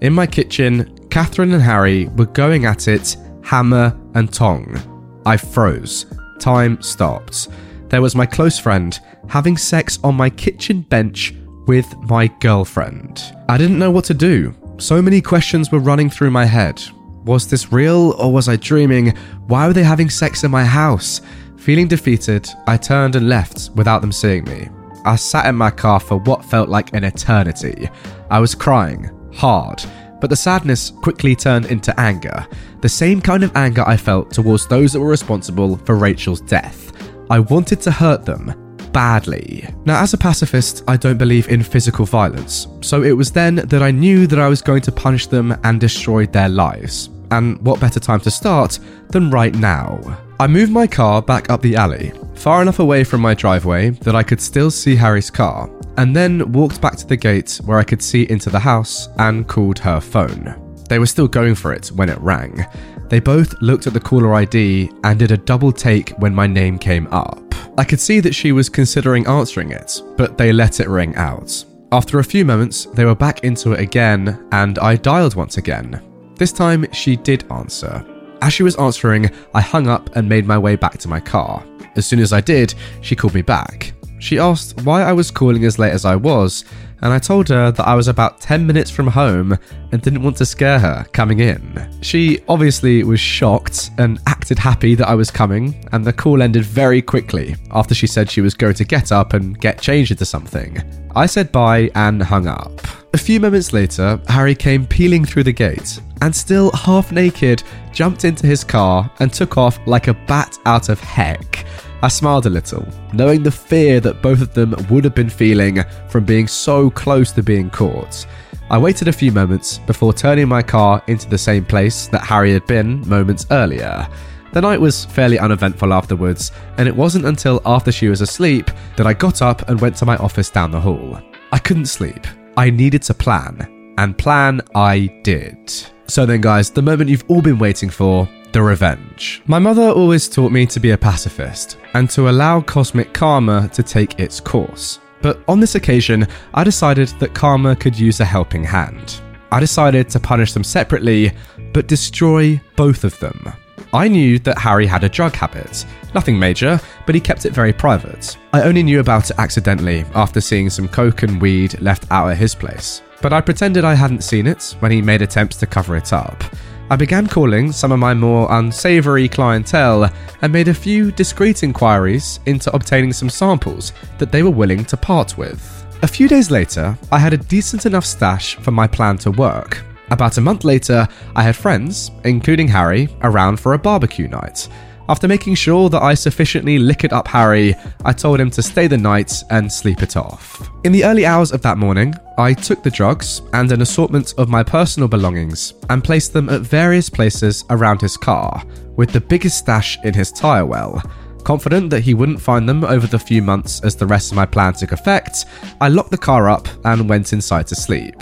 In 0.00 0.12
my 0.12 0.28
kitchen, 0.28 0.96
Catherine 1.10 1.54
and 1.54 1.62
Harry 1.62 2.06
were 2.10 2.26
going 2.26 2.66
at 2.66 2.86
it 2.86 3.16
hammer 3.42 3.98
and 4.14 4.32
tong. 4.32 4.80
I 5.26 5.36
froze. 5.36 6.06
Time 6.38 6.80
stopped. 6.82 7.48
There 7.88 8.00
was 8.00 8.14
my 8.14 8.26
close 8.26 8.60
friend 8.60 8.96
having 9.28 9.56
sex 9.56 9.98
on 10.04 10.14
my 10.14 10.30
kitchen 10.30 10.82
bench 10.82 11.34
with 11.66 11.92
my 12.02 12.28
girlfriend. 12.28 13.24
I 13.48 13.58
didn't 13.58 13.80
know 13.80 13.90
what 13.90 14.04
to 14.04 14.14
do. 14.14 14.54
So 14.78 15.02
many 15.02 15.20
questions 15.20 15.72
were 15.72 15.80
running 15.80 16.10
through 16.10 16.30
my 16.30 16.44
head. 16.44 16.80
Was 17.24 17.48
this 17.48 17.72
real 17.72 18.12
or 18.18 18.30
was 18.30 18.48
I 18.48 18.56
dreaming? 18.56 19.16
Why 19.46 19.66
were 19.66 19.72
they 19.72 19.82
having 19.82 20.10
sex 20.10 20.44
in 20.44 20.50
my 20.50 20.64
house? 20.64 21.22
Feeling 21.56 21.88
defeated, 21.88 22.46
I 22.66 22.76
turned 22.76 23.16
and 23.16 23.28
left 23.28 23.70
without 23.74 24.02
them 24.02 24.12
seeing 24.12 24.44
me. 24.44 24.68
I 25.06 25.16
sat 25.16 25.46
in 25.46 25.56
my 25.56 25.70
car 25.70 26.00
for 26.00 26.18
what 26.18 26.44
felt 26.44 26.68
like 26.68 26.92
an 26.92 27.04
eternity. 27.04 27.88
I 28.30 28.40
was 28.40 28.54
crying, 28.54 29.10
hard, 29.32 29.82
but 30.20 30.28
the 30.28 30.36
sadness 30.36 30.90
quickly 30.90 31.34
turned 31.34 31.66
into 31.66 31.98
anger. 31.98 32.46
The 32.82 32.88
same 32.90 33.22
kind 33.22 33.42
of 33.42 33.56
anger 33.56 33.84
I 33.86 33.96
felt 33.96 34.30
towards 34.30 34.66
those 34.66 34.92
that 34.92 35.00
were 35.00 35.08
responsible 35.08 35.78
for 35.78 35.96
Rachel's 35.96 36.42
death. 36.42 36.92
I 37.30 37.38
wanted 37.38 37.80
to 37.82 37.90
hurt 37.90 38.26
them, 38.26 38.52
badly. 38.92 39.66
Now, 39.86 40.02
as 40.02 40.12
a 40.12 40.18
pacifist, 40.18 40.84
I 40.86 40.98
don't 40.98 41.18
believe 41.18 41.48
in 41.48 41.62
physical 41.62 42.04
violence, 42.04 42.66
so 42.82 43.02
it 43.02 43.12
was 43.12 43.30
then 43.30 43.56
that 43.56 43.82
I 43.82 43.90
knew 43.90 44.26
that 44.26 44.38
I 44.38 44.48
was 44.48 44.60
going 44.60 44.82
to 44.82 44.92
punish 44.92 45.26
them 45.26 45.56
and 45.64 45.80
destroy 45.80 46.26
their 46.26 46.50
lives. 46.50 47.08
And 47.34 47.60
what 47.62 47.80
better 47.80 47.98
time 47.98 48.20
to 48.20 48.30
start 48.30 48.78
than 49.08 49.28
right 49.28 49.52
now? 49.56 49.98
I 50.38 50.46
moved 50.46 50.70
my 50.70 50.86
car 50.86 51.20
back 51.20 51.50
up 51.50 51.62
the 51.62 51.74
alley, 51.74 52.12
far 52.34 52.62
enough 52.62 52.78
away 52.78 53.02
from 53.02 53.20
my 53.20 53.34
driveway 53.34 53.90
that 53.90 54.14
I 54.14 54.22
could 54.22 54.40
still 54.40 54.70
see 54.70 54.94
Harry's 54.94 55.30
car, 55.30 55.68
and 55.96 56.14
then 56.14 56.52
walked 56.52 56.80
back 56.80 56.94
to 56.96 57.06
the 57.08 57.16
gate 57.16 57.60
where 57.64 57.80
I 57.80 57.82
could 57.82 58.00
see 58.00 58.30
into 58.30 58.50
the 58.50 58.60
house 58.60 59.08
and 59.18 59.48
called 59.48 59.80
her 59.80 60.00
phone. 60.00 60.54
They 60.88 61.00
were 61.00 61.06
still 61.06 61.26
going 61.26 61.56
for 61.56 61.72
it 61.72 61.88
when 61.88 62.08
it 62.08 62.20
rang. 62.20 62.64
They 63.08 63.18
both 63.18 63.60
looked 63.60 63.88
at 63.88 63.94
the 63.94 64.00
caller 64.00 64.32
ID 64.34 64.92
and 65.02 65.18
did 65.18 65.32
a 65.32 65.36
double 65.36 65.72
take 65.72 66.10
when 66.18 66.34
my 66.36 66.46
name 66.46 66.78
came 66.78 67.08
up. 67.08 67.42
I 67.76 67.82
could 67.82 68.00
see 68.00 68.20
that 68.20 68.34
she 68.34 68.52
was 68.52 68.68
considering 68.68 69.26
answering 69.26 69.72
it, 69.72 70.00
but 70.16 70.38
they 70.38 70.52
let 70.52 70.78
it 70.78 70.88
ring 70.88 71.16
out. 71.16 71.64
After 71.90 72.20
a 72.20 72.24
few 72.24 72.44
moments, 72.44 72.84
they 72.84 73.04
were 73.04 73.16
back 73.16 73.42
into 73.42 73.72
it 73.72 73.80
again, 73.80 74.46
and 74.52 74.78
I 74.78 74.94
dialed 74.94 75.34
once 75.34 75.58
again. 75.58 76.00
This 76.36 76.52
time, 76.52 76.90
she 76.92 77.16
did 77.16 77.50
answer. 77.50 78.04
As 78.42 78.52
she 78.52 78.64
was 78.64 78.76
answering, 78.76 79.30
I 79.54 79.60
hung 79.60 79.86
up 79.86 80.14
and 80.16 80.28
made 80.28 80.46
my 80.46 80.58
way 80.58 80.74
back 80.76 80.98
to 80.98 81.08
my 81.08 81.20
car. 81.20 81.64
As 81.96 82.06
soon 82.06 82.18
as 82.18 82.32
I 82.32 82.40
did, 82.40 82.74
she 83.02 83.14
called 83.14 83.34
me 83.34 83.42
back. 83.42 83.92
She 84.18 84.38
asked 84.38 84.80
why 84.82 85.02
I 85.02 85.12
was 85.12 85.30
calling 85.30 85.64
as 85.64 85.78
late 85.78 85.92
as 85.92 86.04
I 86.04 86.16
was, 86.16 86.64
and 87.04 87.12
I 87.12 87.18
told 87.18 87.48
her 87.50 87.70
that 87.70 87.86
I 87.86 87.94
was 87.94 88.08
about 88.08 88.40
10 88.40 88.66
minutes 88.66 88.90
from 88.90 89.06
home 89.06 89.56
and 89.92 90.00
didn't 90.00 90.22
want 90.22 90.38
to 90.38 90.46
scare 90.46 90.78
her 90.78 91.04
coming 91.12 91.40
in. 91.40 91.88
She 92.00 92.40
obviously 92.48 93.04
was 93.04 93.20
shocked 93.20 93.90
and 93.98 94.18
acted 94.26 94.58
happy 94.58 94.94
that 94.94 95.06
I 95.06 95.14
was 95.14 95.30
coming, 95.30 95.86
and 95.92 96.02
the 96.02 96.14
call 96.14 96.42
ended 96.42 96.64
very 96.64 97.02
quickly 97.02 97.56
after 97.70 97.94
she 97.94 98.06
said 98.06 98.30
she 98.30 98.40
was 98.40 98.54
going 98.54 98.74
to 98.74 98.84
get 98.84 99.12
up 99.12 99.34
and 99.34 99.60
get 99.60 99.80
changed 99.80 100.12
into 100.12 100.24
something. 100.24 100.82
I 101.14 101.26
said 101.26 101.52
bye 101.52 101.90
and 101.94 102.22
hung 102.22 102.46
up. 102.46 102.80
A 103.12 103.18
few 103.18 103.38
moments 103.38 103.72
later, 103.74 104.18
Harry 104.28 104.54
came 104.54 104.86
peeling 104.86 105.26
through 105.26 105.44
the 105.44 105.52
gate 105.52 106.00
and, 106.22 106.34
still 106.34 106.72
half 106.72 107.12
naked, 107.12 107.62
jumped 107.92 108.24
into 108.24 108.46
his 108.46 108.64
car 108.64 109.10
and 109.20 109.32
took 109.32 109.58
off 109.58 109.78
like 109.86 110.08
a 110.08 110.14
bat 110.26 110.58
out 110.64 110.88
of 110.88 110.98
heck. 111.00 111.66
I 112.04 112.08
smiled 112.08 112.44
a 112.44 112.50
little, 112.50 112.86
knowing 113.14 113.42
the 113.42 113.50
fear 113.50 113.98
that 114.00 114.20
both 114.20 114.42
of 114.42 114.52
them 114.52 114.74
would 114.90 115.04
have 115.04 115.14
been 115.14 115.30
feeling 115.30 115.82
from 116.10 116.26
being 116.26 116.46
so 116.46 116.90
close 116.90 117.32
to 117.32 117.42
being 117.42 117.70
caught. 117.70 118.26
I 118.68 118.76
waited 118.76 119.08
a 119.08 119.12
few 119.12 119.32
moments 119.32 119.78
before 119.78 120.12
turning 120.12 120.46
my 120.46 120.60
car 120.60 121.02
into 121.06 121.26
the 121.30 121.38
same 121.38 121.64
place 121.64 122.06
that 122.08 122.22
Harry 122.22 122.52
had 122.52 122.66
been 122.66 123.08
moments 123.08 123.46
earlier. 123.50 124.06
The 124.52 124.60
night 124.60 124.82
was 124.82 125.06
fairly 125.06 125.38
uneventful 125.38 125.94
afterwards, 125.94 126.52
and 126.76 126.86
it 126.86 126.94
wasn't 126.94 127.24
until 127.24 127.62
after 127.64 127.90
she 127.90 128.08
was 128.08 128.20
asleep 128.20 128.70
that 128.98 129.06
I 129.06 129.14
got 129.14 129.40
up 129.40 129.66
and 129.70 129.80
went 129.80 129.96
to 129.96 130.04
my 130.04 130.18
office 130.18 130.50
down 130.50 130.72
the 130.72 130.80
hall. 130.80 131.18
I 131.52 131.58
couldn't 131.58 131.86
sleep. 131.86 132.26
I 132.58 132.68
needed 132.68 133.00
to 133.04 133.14
plan, 133.14 133.94
and 133.96 134.18
plan 134.18 134.60
I 134.74 135.06
did. 135.24 135.72
So 136.06 136.26
then, 136.26 136.42
guys, 136.42 136.68
the 136.68 136.82
moment 136.82 137.08
you've 137.08 137.24
all 137.28 137.40
been 137.40 137.58
waiting 137.58 137.88
for 137.88 138.28
the 138.54 138.62
revenge. 138.62 139.42
My 139.46 139.58
mother 139.58 139.88
always 139.90 140.28
taught 140.28 140.52
me 140.52 140.64
to 140.66 140.78
be 140.78 140.92
a 140.92 140.96
pacifist 140.96 141.76
and 141.94 142.08
to 142.10 142.30
allow 142.30 142.60
cosmic 142.60 143.12
karma 143.12 143.68
to 143.74 143.82
take 143.82 144.20
its 144.20 144.38
course. 144.38 145.00
But 145.22 145.42
on 145.48 145.58
this 145.58 145.74
occasion, 145.74 146.28
I 146.54 146.62
decided 146.62 147.08
that 147.18 147.34
karma 147.34 147.74
could 147.74 147.98
use 147.98 148.20
a 148.20 148.24
helping 148.24 148.62
hand. 148.62 149.20
I 149.50 149.58
decided 149.58 150.08
to 150.10 150.20
punish 150.20 150.52
them 150.52 150.62
separately, 150.62 151.32
but 151.72 151.88
destroy 151.88 152.60
both 152.76 153.02
of 153.02 153.18
them. 153.18 153.52
I 153.92 154.06
knew 154.06 154.38
that 154.40 154.58
Harry 154.58 154.86
had 154.86 155.02
a 155.02 155.08
drug 155.08 155.34
habit. 155.34 155.84
Nothing 156.14 156.38
major, 156.38 156.80
but 157.06 157.16
he 157.16 157.20
kept 157.20 157.46
it 157.46 157.52
very 157.52 157.72
private. 157.72 158.36
I 158.52 158.62
only 158.62 158.84
knew 158.84 159.00
about 159.00 159.30
it 159.30 159.38
accidentally 159.38 160.04
after 160.14 160.40
seeing 160.40 160.70
some 160.70 160.86
coke 160.86 161.24
and 161.24 161.42
weed 161.42 161.80
left 161.80 162.06
out 162.12 162.30
at 162.30 162.36
his 162.36 162.54
place. 162.54 163.02
But 163.20 163.32
I 163.32 163.40
pretended 163.40 163.84
I 163.84 163.94
hadn't 163.94 164.22
seen 164.22 164.46
it 164.46 164.76
when 164.78 164.92
he 164.92 165.02
made 165.02 165.22
attempts 165.22 165.56
to 165.56 165.66
cover 165.66 165.96
it 165.96 166.12
up. 166.12 166.44
I 166.90 166.96
began 166.96 167.26
calling 167.26 167.72
some 167.72 167.92
of 167.92 167.98
my 167.98 168.12
more 168.12 168.46
unsavoury 168.52 169.26
clientele 169.26 170.10
and 170.42 170.52
made 170.52 170.68
a 170.68 170.74
few 170.74 171.10
discreet 171.12 171.62
inquiries 171.62 172.40
into 172.44 172.74
obtaining 172.74 173.14
some 173.14 173.30
samples 173.30 173.94
that 174.18 174.30
they 174.30 174.42
were 174.42 174.50
willing 174.50 174.84
to 174.86 174.96
part 174.96 175.38
with. 175.38 175.86
A 176.02 176.06
few 176.06 176.28
days 176.28 176.50
later, 176.50 176.96
I 177.10 177.18
had 177.18 177.32
a 177.32 177.38
decent 177.38 177.86
enough 177.86 178.04
stash 178.04 178.56
for 178.56 178.70
my 178.70 178.86
plan 178.86 179.16
to 179.18 179.30
work. 179.30 179.82
About 180.10 180.36
a 180.36 180.42
month 180.42 180.62
later, 180.64 181.08
I 181.34 181.42
had 181.42 181.56
friends, 181.56 182.10
including 182.24 182.68
Harry, 182.68 183.08
around 183.22 183.58
for 183.58 183.72
a 183.72 183.78
barbecue 183.78 184.28
night. 184.28 184.68
After 185.06 185.28
making 185.28 185.54
sure 185.56 185.90
that 185.90 186.02
I 186.02 186.14
sufficiently 186.14 186.78
liquored 186.78 187.12
up 187.12 187.28
Harry, 187.28 187.74
I 188.06 188.14
told 188.14 188.40
him 188.40 188.50
to 188.52 188.62
stay 188.62 188.86
the 188.86 188.96
night 188.96 189.42
and 189.50 189.70
sleep 189.70 190.02
it 190.02 190.16
off. 190.16 190.70
In 190.84 190.92
the 190.92 191.04
early 191.04 191.26
hours 191.26 191.52
of 191.52 191.60
that 191.62 191.76
morning, 191.76 192.14
I 192.38 192.54
took 192.54 192.82
the 192.82 192.90
drugs 192.90 193.42
and 193.52 193.70
an 193.70 193.82
assortment 193.82 194.32
of 194.38 194.48
my 194.48 194.62
personal 194.62 195.08
belongings 195.08 195.74
and 195.90 196.02
placed 196.02 196.32
them 196.32 196.48
at 196.48 196.62
various 196.62 197.10
places 197.10 197.64
around 197.68 198.00
his 198.00 198.16
car, 198.16 198.62
with 198.96 199.12
the 199.12 199.20
biggest 199.20 199.58
stash 199.58 199.98
in 200.04 200.14
his 200.14 200.32
tyre 200.32 200.64
well. 200.64 201.02
Confident 201.44 201.90
that 201.90 202.00
he 202.00 202.14
wouldn't 202.14 202.40
find 202.40 202.66
them 202.66 202.82
over 202.82 203.06
the 203.06 203.18
few 203.18 203.42
months 203.42 203.84
as 203.84 203.94
the 203.94 204.06
rest 204.06 204.32
of 204.32 204.36
my 204.36 204.46
plan 204.46 204.72
took 204.72 204.92
effect, 204.92 205.44
I 205.82 205.88
locked 205.88 206.12
the 206.12 206.16
car 206.16 206.48
up 206.48 206.66
and 206.86 207.10
went 207.10 207.34
inside 207.34 207.66
to 207.66 207.74
sleep. 207.74 208.16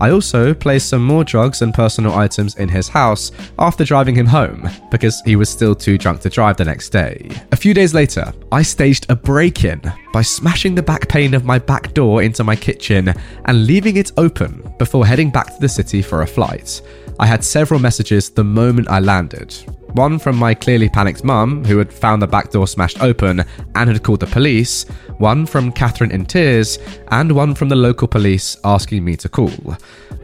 I 0.00 0.10
also 0.10 0.54
placed 0.54 0.88
some 0.88 1.04
more 1.04 1.24
drugs 1.24 1.62
and 1.62 1.74
personal 1.74 2.14
items 2.14 2.56
in 2.56 2.68
his 2.68 2.88
house 2.88 3.32
after 3.58 3.84
driving 3.84 4.14
him 4.14 4.26
home 4.26 4.68
because 4.90 5.20
he 5.24 5.36
was 5.36 5.48
still 5.48 5.74
too 5.74 5.98
drunk 5.98 6.20
to 6.20 6.28
drive 6.28 6.56
the 6.56 6.64
next 6.64 6.90
day. 6.90 7.30
A 7.52 7.56
few 7.56 7.74
days 7.74 7.94
later, 7.94 8.32
I 8.52 8.62
staged 8.62 9.06
a 9.08 9.16
break 9.16 9.64
in 9.64 9.80
by 10.12 10.22
smashing 10.22 10.74
the 10.74 10.82
back 10.82 11.08
pane 11.08 11.34
of 11.34 11.44
my 11.44 11.58
back 11.58 11.94
door 11.94 12.22
into 12.22 12.44
my 12.44 12.56
kitchen 12.56 13.12
and 13.44 13.66
leaving 13.66 13.96
it 13.96 14.12
open 14.16 14.74
before 14.78 15.06
heading 15.06 15.30
back 15.30 15.46
to 15.46 15.60
the 15.60 15.68
city 15.68 16.02
for 16.02 16.22
a 16.22 16.26
flight. 16.26 16.80
I 17.18 17.26
had 17.26 17.42
several 17.42 17.80
messages 17.80 18.30
the 18.30 18.44
moment 18.44 18.88
I 18.88 19.00
landed. 19.00 19.54
One 19.92 20.18
from 20.18 20.36
my 20.36 20.54
clearly 20.54 20.88
panicked 20.88 21.24
mum, 21.24 21.64
who 21.64 21.78
had 21.78 21.92
found 21.92 22.20
the 22.20 22.26
back 22.26 22.50
door 22.50 22.66
smashed 22.66 23.00
open 23.02 23.44
and 23.74 23.90
had 23.90 24.02
called 24.02 24.20
the 24.20 24.26
police, 24.26 24.84
one 25.18 25.46
from 25.46 25.72
Catherine 25.72 26.10
in 26.10 26.26
tears, 26.26 26.78
and 27.08 27.32
one 27.32 27.54
from 27.54 27.68
the 27.68 27.76
local 27.76 28.06
police 28.06 28.56
asking 28.64 29.04
me 29.04 29.16
to 29.16 29.28
call. 29.28 29.50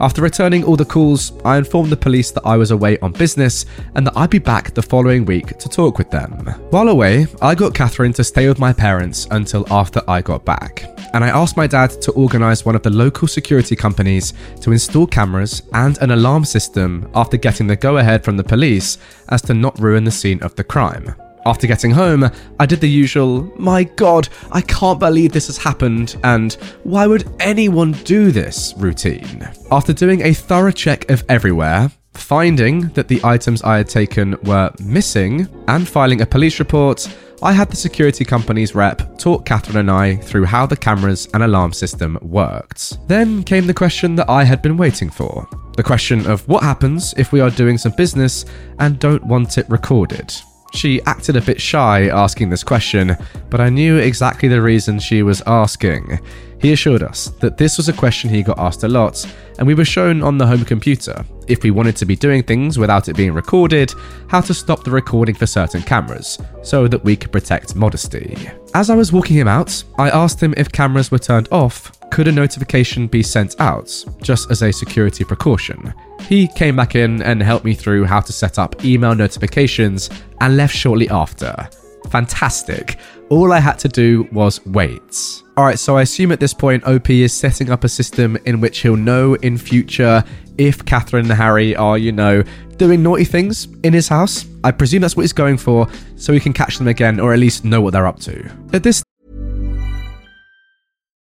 After 0.00 0.22
returning 0.22 0.64
all 0.64 0.76
the 0.76 0.84
calls, 0.84 1.32
I 1.44 1.56
informed 1.56 1.90
the 1.90 1.96
police 1.96 2.30
that 2.32 2.46
I 2.46 2.56
was 2.56 2.72
away 2.72 2.98
on 2.98 3.12
business 3.12 3.64
and 3.94 4.06
that 4.06 4.16
I'd 4.16 4.30
be 4.30 4.38
back 4.38 4.74
the 4.74 4.82
following 4.82 5.24
week 5.24 5.56
to 5.58 5.68
talk 5.68 5.98
with 5.98 6.10
them. 6.10 6.30
While 6.70 6.88
away, 6.88 7.26
I 7.40 7.54
got 7.54 7.74
Catherine 7.74 8.12
to 8.14 8.24
stay 8.24 8.48
with 8.48 8.58
my 8.58 8.72
parents 8.72 9.26
until 9.30 9.66
after 9.72 10.02
I 10.08 10.20
got 10.20 10.44
back 10.44 10.94
and 11.14 11.22
I 11.22 11.28
asked 11.28 11.56
my 11.56 11.68
dad 11.68 11.90
to 12.02 12.12
organise 12.12 12.64
one 12.64 12.74
of 12.74 12.82
the 12.82 12.90
local 12.90 13.28
security 13.28 13.76
companies 13.76 14.34
to 14.60 14.72
install 14.72 15.06
cameras 15.06 15.62
and 15.72 15.96
an 15.98 16.10
alarm 16.10 16.44
system 16.44 17.08
after 17.14 17.36
getting 17.36 17.68
the 17.68 17.76
go 17.76 17.98
ahead 17.98 18.24
from 18.24 18.36
the 18.36 18.42
police 18.42 18.98
as 19.28 19.40
not 19.60 19.78
ruin 19.78 20.04
the 20.04 20.10
scene 20.10 20.42
of 20.42 20.54
the 20.56 20.64
crime. 20.64 21.14
After 21.46 21.66
getting 21.66 21.90
home, 21.90 22.30
I 22.58 22.64
did 22.64 22.80
the 22.80 22.88
usual, 22.88 23.52
my 23.58 23.84
god, 23.84 24.28
I 24.50 24.62
can't 24.62 24.98
believe 24.98 25.32
this 25.32 25.48
has 25.48 25.58
happened, 25.58 26.16
and 26.24 26.54
why 26.84 27.06
would 27.06 27.30
anyone 27.38 27.92
do 28.04 28.30
this 28.30 28.72
routine. 28.78 29.46
After 29.70 29.92
doing 29.92 30.22
a 30.22 30.32
thorough 30.32 30.70
check 30.70 31.10
of 31.10 31.22
everywhere, 31.28 31.90
finding 32.14 32.88
that 32.90 33.08
the 33.08 33.20
items 33.24 33.62
I 33.62 33.76
had 33.78 33.88
taken 33.88 34.36
were 34.44 34.70
missing, 34.80 35.48
and 35.68 35.86
filing 35.86 36.20
a 36.20 36.26
police 36.26 36.58
report, 36.58 37.08
I 37.42 37.52
had 37.52 37.70
the 37.70 37.76
security 37.76 38.24
company's 38.24 38.74
rep 38.74 39.18
talk 39.18 39.44
Catherine 39.44 39.76
and 39.76 39.90
I 39.90 40.16
through 40.16 40.46
how 40.46 40.66
the 40.66 40.76
cameras 40.76 41.28
and 41.34 41.42
alarm 41.42 41.72
system 41.72 42.18
worked. 42.22 43.06
Then 43.08 43.42
came 43.42 43.66
the 43.66 43.74
question 43.74 44.14
that 44.14 44.30
I 44.30 44.44
had 44.44 44.62
been 44.62 44.76
waiting 44.76 45.10
for 45.10 45.46
the 45.76 45.82
question 45.82 46.26
of 46.26 46.46
what 46.48 46.62
happens 46.62 47.14
if 47.16 47.32
we 47.32 47.40
are 47.40 47.50
doing 47.50 47.78
some 47.78 47.92
business 47.96 48.44
and 48.78 48.98
don't 48.98 49.24
want 49.24 49.58
it 49.58 49.68
recorded. 49.68 50.32
She 50.74 51.00
acted 51.02 51.36
a 51.36 51.40
bit 51.40 51.60
shy 51.60 52.08
asking 52.08 52.50
this 52.50 52.64
question, 52.64 53.16
but 53.48 53.60
I 53.60 53.68
knew 53.68 53.96
exactly 53.96 54.48
the 54.48 54.60
reason 54.60 54.98
she 54.98 55.22
was 55.22 55.40
asking. 55.46 56.18
He 56.60 56.72
assured 56.72 57.02
us 57.02 57.28
that 57.40 57.56
this 57.56 57.76
was 57.76 57.88
a 57.88 57.92
question 57.92 58.28
he 58.28 58.42
got 58.42 58.58
asked 58.58 58.82
a 58.82 58.88
lot, 58.88 59.24
and 59.58 59.68
we 59.68 59.74
were 59.74 59.84
shown 59.84 60.20
on 60.22 60.36
the 60.36 60.46
home 60.46 60.64
computer, 60.64 61.24
if 61.46 61.62
we 61.62 61.70
wanted 61.70 61.94
to 61.96 62.06
be 62.06 62.16
doing 62.16 62.42
things 62.42 62.76
without 62.76 63.08
it 63.08 63.16
being 63.16 63.32
recorded, 63.32 63.92
how 64.28 64.40
to 64.40 64.52
stop 64.52 64.82
the 64.82 64.90
recording 64.90 65.36
for 65.36 65.46
certain 65.46 65.82
cameras, 65.82 66.38
so 66.62 66.88
that 66.88 67.04
we 67.04 67.14
could 67.14 67.30
protect 67.30 67.76
modesty. 67.76 68.36
As 68.74 68.90
I 68.90 68.96
was 68.96 69.12
walking 69.12 69.36
him 69.36 69.48
out, 69.48 69.84
I 69.96 70.10
asked 70.10 70.42
him 70.42 70.54
if 70.56 70.72
cameras 70.72 71.10
were 71.10 71.18
turned 71.20 71.48
off, 71.52 71.92
could 72.14 72.28
a 72.28 72.32
notification 72.32 73.08
be 73.08 73.24
sent 73.24 73.60
out, 73.60 73.92
just 74.22 74.48
as 74.48 74.62
a 74.62 74.72
security 74.72 75.24
precaution? 75.24 75.92
He 76.28 76.46
came 76.46 76.76
back 76.76 76.94
in 76.94 77.20
and 77.22 77.42
helped 77.42 77.64
me 77.64 77.74
through 77.74 78.04
how 78.04 78.20
to 78.20 78.32
set 78.32 78.56
up 78.56 78.84
email 78.84 79.16
notifications 79.16 80.10
and 80.40 80.56
left 80.56 80.72
shortly 80.72 81.08
after. 81.08 81.68
Fantastic. 82.10 82.98
All 83.30 83.52
I 83.52 83.58
had 83.58 83.80
to 83.80 83.88
do 83.88 84.28
was 84.30 84.64
wait. 84.64 85.42
Alright, 85.58 85.80
so 85.80 85.96
I 85.96 86.02
assume 86.02 86.30
at 86.30 86.38
this 86.38 86.54
point 86.54 86.84
OP 86.84 87.10
is 87.10 87.32
setting 87.32 87.70
up 87.70 87.82
a 87.82 87.88
system 87.88 88.36
in 88.44 88.60
which 88.60 88.78
he'll 88.78 88.96
know 88.96 89.34
in 89.34 89.58
future 89.58 90.22
if 90.56 90.84
Catherine 90.84 91.28
and 91.28 91.34
Harry 91.34 91.74
are, 91.74 91.98
you 91.98 92.12
know, 92.12 92.44
doing 92.76 93.02
naughty 93.02 93.24
things 93.24 93.66
in 93.82 93.92
his 93.92 94.06
house. 94.06 94.46
I 94.62 94.70
presume 94.70 95.00
that's 95.00 95.16
what 95.16 95.22
he's 95.22 95.32
going 95.32 95.56
for, 95.56 95.88
so 96.14 96.32
he 96.32 96.38
can 96.38 96.52
catch 96.52 96.78
them 96.78 96.86
again 96.86 97.18
or 97.18 97.32
at 97.32 97.40
least 97.40 97.64
know 97.64 97.80
what 97.80 97.92
they're 97.92 98.06
up 98.06 98.20
to. 98.20 98.48
At 98.72 98.84
this 98.84 99.03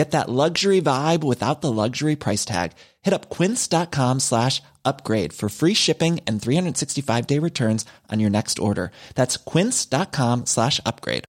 Get 0.00 0.12
that 0.12 0.30
luxury 0.30 0.80
vibe 0.80 1.22
without 1.22 1.60
the 1.60 1.70
luxury 1.70 2.16
price 2.16 2.46
tag. 2.46 2.72
Hit 3.02 3.12
up 3.12 3.28
quince.com 3.28 4.20
slash 4.20 4.62
upgrade 4.82 5.34
for 5.34 5.50
free 5.50 5.74
shipping 5.74 6.20
and 6.26 6.40
365 6.40 7.26
day 7.26 7.38
returns 7.38 7.84
on 8.08 8.18
your 8.18 8.30
next 8.30 8.58
order. 8.58 8.92
That's 9.14 9.36
quince.com 9.36 10.46
slash 10.46 10.80
upgrade. 10.86 11.24